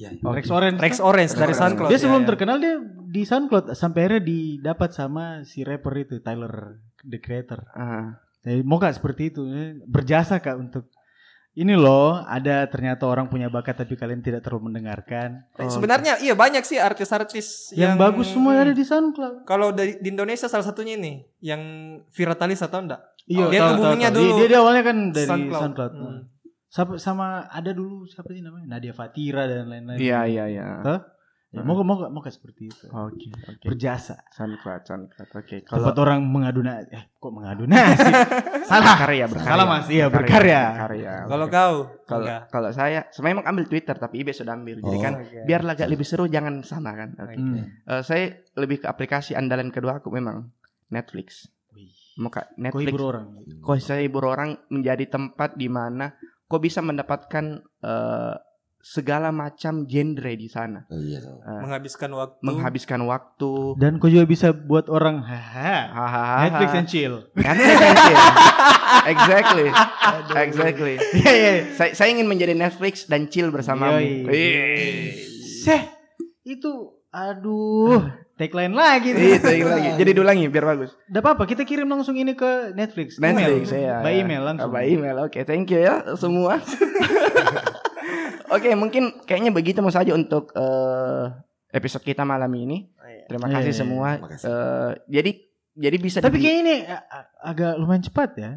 [0.01, 0.09] Ya.
[0.17, 0.81] Rex Orange.
[0.81, 1.89] Rex Orange dari SoundCloud.
[1.93, 2.29] Dia sebelum ya, ya.
[2.33, 2.75] terkenal dia
[3.05, 7.61] di SoundCloud sampai akhirnya didapat sama si rapper itu Tyler the Creator.
[8.41, 10.89] Jadi mau gak seperti itu eh, berjasa kak untuk
[11.51, 15.45] ini loh ada ternyata orang punya bakat tapi kalian tidak terlalu mendengarkan.
[15.59, 19.43] Eh, Sebenarnya iya banyak sih artis-artis Yang, yang, bagus semua ada di SoundCloud.
[19.43, 21.61] Kalau dari di Indonesia salah satunya ini yang
[22.15, 23.03] Viratalis atau enggak?
[23.27, 24.15] Iya, Dia tahu, tahu, tahu.
[24.15, 24.25] dulu.
[24.25, 25.61] Dia, dia, dia awalnya kan dari SoundCloud.
[25.61, 25.91] SoundCloud.
[25.93, 26.19] Hmm.
[26.71, 29.99] Sama, sama ada dulu siapa sih namanya Nadia Fatira dan lain-lain.
[29.99, 30.67] Iya, iya, iya.
[30.79, 30.99] Hah?
[31.51, 32.87] Ya, mau mau mau seperti itu.
[32.95, 33.67] Oke, oke.
[33.67, 34.23] Berjasa.
[34.31, 35.29] SoundCloud, SoundCloud.
[35.35, 38.07] Oke, kalau Tempat orang mengadu na eh kok mengadu nasi?
[38.71, 38.95] Salah.
[38.95, 39.51] karya berkarya.
[39.51, 39.87] Salah, Mas.
[39.91, 40.61] Iya, berkarya.
[40.79, 41.13] Berkarya.
[41.27, 41.75] Kalau kau
[42.07, 44.79] kalau kalau saya sebenarnya emang ambil Twitter tapi Ibe sudah ambil.
[44.79, 45.03] Jadi Oh.
[45.03, 45.43] kan Oke.
[45.43, 47.19] biar agak lebih seru jangan sama kan.
[47.19, 47.35] Oke.
[47.35, 47.67] Hmm.
[47.67, 50.47] Eh, saya lebih ke aplikasi andalan kedua aku memang
[50.87, 51.51] Netflix.
[52.15, 52.95] Muka Netflix.
[52.95, 53.25] hibur orang?
[53.59, 56.15] Kok saya hibur orang menjadi tempat di mana
[56.51, 58.35] kok bisa mendapatkan eh,
[58.81, 60.83] segala macam genre di sana.
[60.89, 61.37] Oh iya tahu.
[61.37, 62.41] Eh, menghabiskan waktu.
[62.43, 63.53] menghabiskan waktu.
[63.77, 65.93] Dan kau juga bisa buat orang haha.
[65.93, 66.37] Hahaha.
[66.49, 67.13] Netflix and chill.
[67.37, 68.19] Netflix and chill.
[69.13, 69.67] exactly.
[70.31, 70.95] Exactly.
[71.21, 71.53] Iya iya.
[71.77, 74.27] Saya, saya ingin menjadi Netflix dan chill bersamamu.
[75.61, 75.81] Seh,
[76.41, 79.35] itu aduh, tagline lagi nih.
[79.35, 79.89] Itu yang lagi.
[79.99, 80.95] Jadi diulangi biar bagus.
[81.05, 83.19] Udah apa-apa, kita kirim langsung ini ke Netflix.
[83.19, 83.83] Netflix Email.
[83.83, 83.95] ya.
[83.99, 84.69] By email langsung.
[84.69, 85.15] By email.
[85.21, 86.57] Oke, thank you ya semua.
[88.51, 91.25] Oke, mungkin kayaknya begitu mau saja untuk eh,
[91.71, 92.91] episode kita malam ini.
[93.27, 94.07] Terima Iya, kasih iya, semua.
[94.15, 94.45] Terima kasih.
[94.45, 95.31] Eh, jadi
[95.71, 96.75] jadi bisa Tapi dibi- kayak ini
[97.39, 98.51] agak lumayan cepat ya.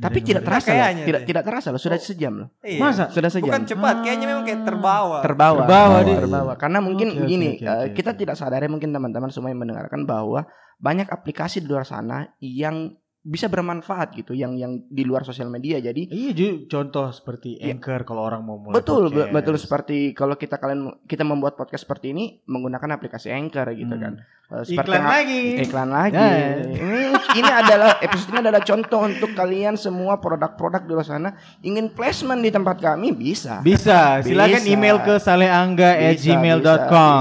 [0.00, 0.64] Tapi Dari tidak kemarin.
[0.64, 1.04] terasa loh.
[1.04, 1.80] Tidak tidak terasa loh.
[1.80, 2.48] Sudah sejam loh.
[2.64, 2.80] Iya.
[2.80, 3.04] Masa?
[3.12, 3.52] Sudah sejam.
[3.52, 5.18] Bukan cepat, kayaknya memang kayak terbawa.
[5.20, 6.16] terbawa Terbawa dia.
[6.16, 9.28] terbawa karena mungkin Oke, oke, gini oke, eh, oke, kita tidak sadar ya mungkin teman-teman
[9.28, 10.48] semua yang mendengarkan bahwa
[10.80, 15.76] banyak aplikasi di luar sana yang bisa bermanfaat gitu yang yang di luar sosial media
[15.76, 17.76] jadi Iya, contoh seperti Iya.
[17.76, 19.34] Anchor kalau orang mau mulai betul be- podcast.
[19.34, 24.02] betul seperti kalau kita kalian kita membuat podcast seperti ini menggunakan aplikasi Anchor gitu Hmm.
[24.02, 24.14] kan
[24.50, 25.42] Eh, seperti Iklan lagi.
[25.62, 26.58] iklan lagi Ya.
[26.58, 27.06] ini
[27.36, 32.40] ini adalah episode ini adalah contoh untuk kalian semua produk-produk di luar sana ingin placement
[32.40, 34.66] di tempat kami bisa Bisa, silakan Bisa.
[34.68, 36.58] email ke saleangga@gmail.com.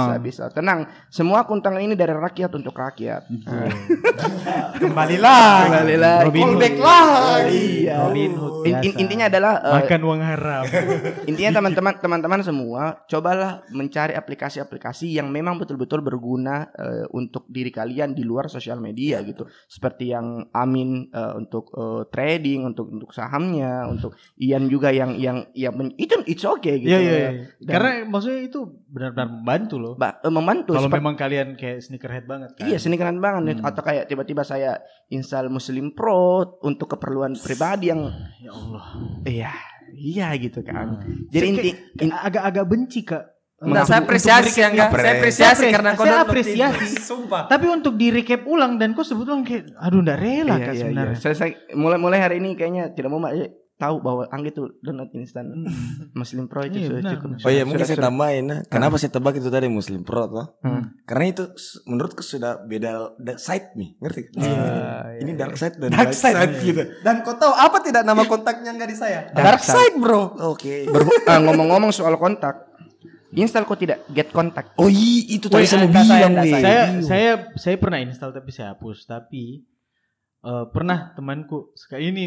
[0.01, 0.43] bisa, bisa, bisa.
[0.49, 3.29] Tenang, semua kuntangan ini dari rakyat untuk rakyat.
[4.81, 5.88] Kembali lagi.
[5.89, 6.25] Kembali lagi.
[6.29, 6.61] Robin Hood.
[6.77, 7.65] Lagi.
[7.81, 7.95] Iya.
[8.05, 10.63] Robin Hood In- in- intinya adalah eh, Makan uang haram.
[11.29, 18.13] intinya teman-teman teman-teman semua cobalah mencari aplikasi-aplikasi yang memang betul-betul berguna eh, untuk diri kalian
[18.13, 19.47] di luar sosial media gitu.
[19.65, 25.49] Seperti yang Amin eh, untuk eh, trading, untuk untuk sahamnya, untuk Ian juga yang yang
[25.55, 26.93] ya men- itu it's okay gitu.
[26.93, 27.31] Iya, iya, ya.
[27.31, 27.45] iya.
[27.65, 28.59] Karena maksudnya itu
[28.91, 29.93] benar-benar membantu loh.
[29.97, 32.67] Ba- eh, membantu Kalau memang kalian kayak sneakerhead banget kan.
[32.69, 33.37] Iya keren banget.
[33.39, 33.63] Hmm.
[33.63, 36.27] atau kayak tiba-tiba saya install Muslim Pro
[36.61, 38.85] untuk keperluan pribadi yang Ya Allah.
[39.23, 39.51] iya
[39.91, 40.99] iya gitu kan.
[40.99, 41.25] Hmm.
[41.27, 41.69] Jadi inti
[42.05, 43.23] agak-agak benci kak.
[43.59, 44.87] Nah, Untuk- saya apresiasi di-recap- ya enggak?
[44.87, 46.85] Saya Apres- apresiasi Saya karena kau saya apresiasi.
[46.97, 47.43] Sumpah.
[47.45, 50.79] Tapi untuk di recap ulang dan kok sebetulnya kayak aduh ndak rela Iya, kak iya,
[50.81, 51.11] sebenarnya.
[51.11, 51.19] iya.
[51.19, 53.35] Saya, saya mulai mulai hari ini kayaknya tidak mau Mak,
[53.79, 55.47] tahu bahwa Anggi itu download instan
[56.11, 57.29] Muslim Pro itu Iya, sudah cukup.
[57.39, 58.59] Oh iya mungkin saya tambahin nah.
[58.67, 60.59] Kenapa saya tebak itu tadi Muslim Pro toh?
[60.59, 60.99] Hmm.
[61.07, 61.43] Karena itu
[61.85, 64.21] menurutku sudah beda dark side nih, ngerti?
[64.35, 66.37] Ah, Ini iya, dark side dan Dark side.
[66.59, 66.83] gitu.
[66.99, 69.31] Dan kau tahu apa tidak nama kontaknya enggak di saya?
[69.31, 70.35] Dark Dark side, bro.
[70.45, 70.83] Oke.
[70.85, 72.67] Berhu- ah, ngomong-ngomong soal kontak,
[73.31, 74.75] install kok tidak get kontak.
[74.75, 76.51] Oh iya itu tadi saya mau bilang nih.
[76.53, 79.07] Saya saya saya pernah install tapi saya hapus.
[79.07, 79.63] Tapi
[80.41, 82.25] eh, pernah temanku sekali ini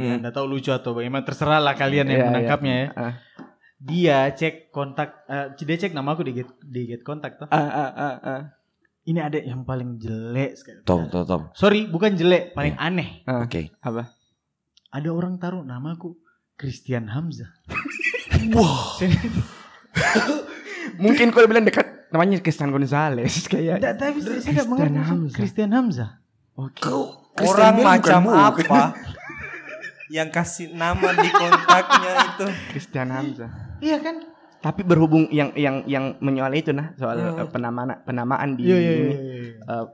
[0.00, 0.24] Hmm.
[0.24, 2.28] Nggak tahu lucu atau bagaimana terserah lah kalian yang iya.
[2.32, 2.88] menangkapnya ya.
[2.96, 3.14] Ah.
[3.80, 7.48] Dia cek kontak, eh, dia cek nama aku di get, di get kontak tuh.
[7.52, 8.40] Ah, ah, ah, ah.
[9.04, 10.80] Ini ada yang paling jelek sekali.
[10.84, 11.42] Tom, tom, tom.
[11.56, 13.24] Sorry, bukan jelek, paling aneh.
[13.24, 13.44] Ah.
[13.44, 13.72] Oke.
[13.80, 14.12] Apa?
[14.92, 16.16] Ada orang taruh namaku
[16.56, 17.48] Christian Hamzah.
[21.00, 23.80] Mungkin kau bilang dekat namanya Cristian Gonzalez kayak.
[23.80, 25.32] Nggak, tapi saya Christian mengerti.
[25.32, 26.20] Christian Hamzah.
[26.58, 26.82] Oke.
[26.82, 28.92] Kau orang macam apa
[30.10, 33.50] yang kasih nama di kontaknya itu Christian Hamzah.
[33.78, 34.26] Iya kan?
[34.60, 38.92] Tapi berhubung yang yang yang menyoal itu nah soal eh, penamaan penamaan di Iya iya
[38.92, 39.00] ini.
[39.00, 39.14] iya.
[39.14, 39.52] iya.
[39.56, 39.86] eh,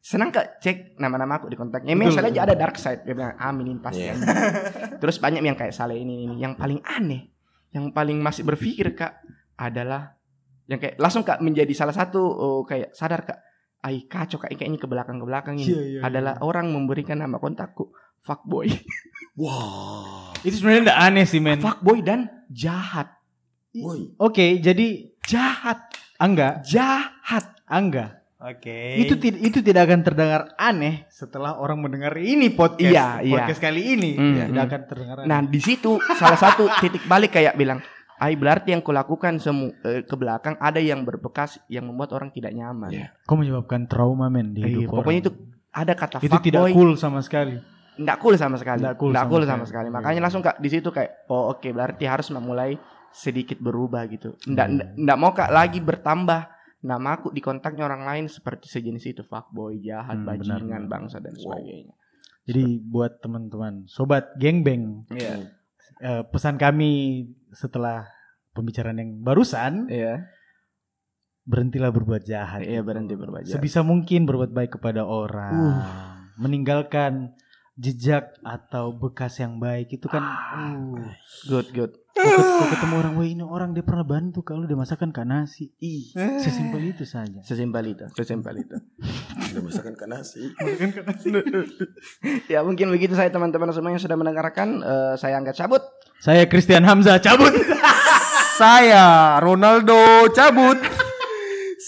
[0.00, 1.92] senang kak cek nama-nama aku di kontaknya.
[1.94, 4.02] Misalnya aja ada dark side dia bilang amin ini pasti.
[4.02, 4.16] Iya.
[4.16, 4.36] anjing."
[5.04, 7.30] Terus banyak yang kayak Saleh ini ini yang paling aneh,
[7.70, 9.20] yang paling masih berpikir kak
[9.60, 10.16] adalah
[10.66, 13.38] yang kayak langsung kak menjadi salah satu oh, kayak sadar kak,
[13.84, 17.36] ay kacau kak kayaknya ke belakang ke belakang ini Iya, iya, adalah orang memberikan nama
[17.42, 17.90] kontakku
[18.22, 18.68] fuckboy,
[19.40, 20.36] Wah.
[20.40, 21.60] Itu sebenarnya enggak aneh sih men.
[21.60, 23.16] fuckboy dan jahat,
[23.72, 24.12] Woi.
[24.18, 25.78] Oke, jadi jahat,
[26.16, 27.56] angga, jahat.
[27.64, 28.18] angga.
[28.36, 32.90] oke Itu tid- itu tidak akan terdengar aneh setelah orang mendengar ini podcast.
[32.90, 33.34] Iya, iya.
[33.38, 34.66] podcast kali ini Hmm, tidak hmm.
[34.66, 35.28] akan terdengar aneh.
[35.28, 37.78] Nah di situ salah satu titik balik kayak bilang,
[38.16, 42.50] ay berarti yang kulakukan semu eh, ke belakang ada yang berbekas yang membuat orang tidak
[42.50, 42.90] nyaman.
[42.90, 43.06] Iya.
[43.22, 45.32] kau menyebabkan trauma men di Iya, hidup pokoknya itu
[45.70, 47.60] ada kata itu tidak fuckboy, cool sama sekali.
[48.00, 49.52] Nggak cool sama sekali, Nggak cool nggak sama cool sekali.
[49.52, 49.86] sama sekali.
[49.86, 49.94] Iya.
[49.94, 52.80] Makanya langsung kak di situ kayak, oh oke berarti harus memulai
[53.10, 54.34] sedikit berubah gitu.
[54.42, 54.80] Nggak, Hmm.
[54.98, 56.40] nggak, mau kak lagi bertambah
[56.80, 60.88] nama aku di kontaknya orang lain seperti sejenis itu fuckboy, jahat, Hmm, bajingan, benar.
[60.88, 61.92] bangsa dan sebagainya.
[62.42, 65.44] Jadi buat teman-teman, sobat gengbeng, Iya,
[66.00, 68.08] eh, pesan kami setelah
[68.50, 70.24] pembicaraan yang barusan, iya,
[71.42, 72.62] berhentilah berbuat jahat.
[72.62, 73.44] iya berhenti berbaca.
[73.44, 75.82] Sebisa mungkin berbuat baik kepada orang.
[76.38, 77.34] Meninggalkan
[77.80, 81.00] jejak atau bekas yang baik itu kan uh,
[81.42, 81.92] Good, good.
[82.10, 85.24] kau ket- kau ketemu orang wah ini orang dia pernah bantu kalau dia masakan kak
[85.24, 88.76] nasi ih sesimpel itu saja Sesimpel itu, sesimpel itu.
[89.50, 90.42] Udah masakan ke nasi.
[92.46, 94.78] ya mungkin begitu saya teman-teman semua yang sudah mendengarkan.
[94.78, 95.80] Eh, saya angkat cabut.
[96.20, 97.48] saya Christian Hamzah cabut
[98.60, 100.76] saya Ronaldo cabut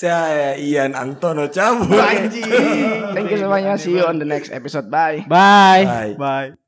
[0.03, 1.95] Saya Ian Antono cabut.
[1.95, 3.79] Thank you semuanya.
[3.79, 4.91] See you on the next episode.
[4.91, 5.23] Bye.
[5.31, 6.15] bye Bye.
[6.19, 6.62] bye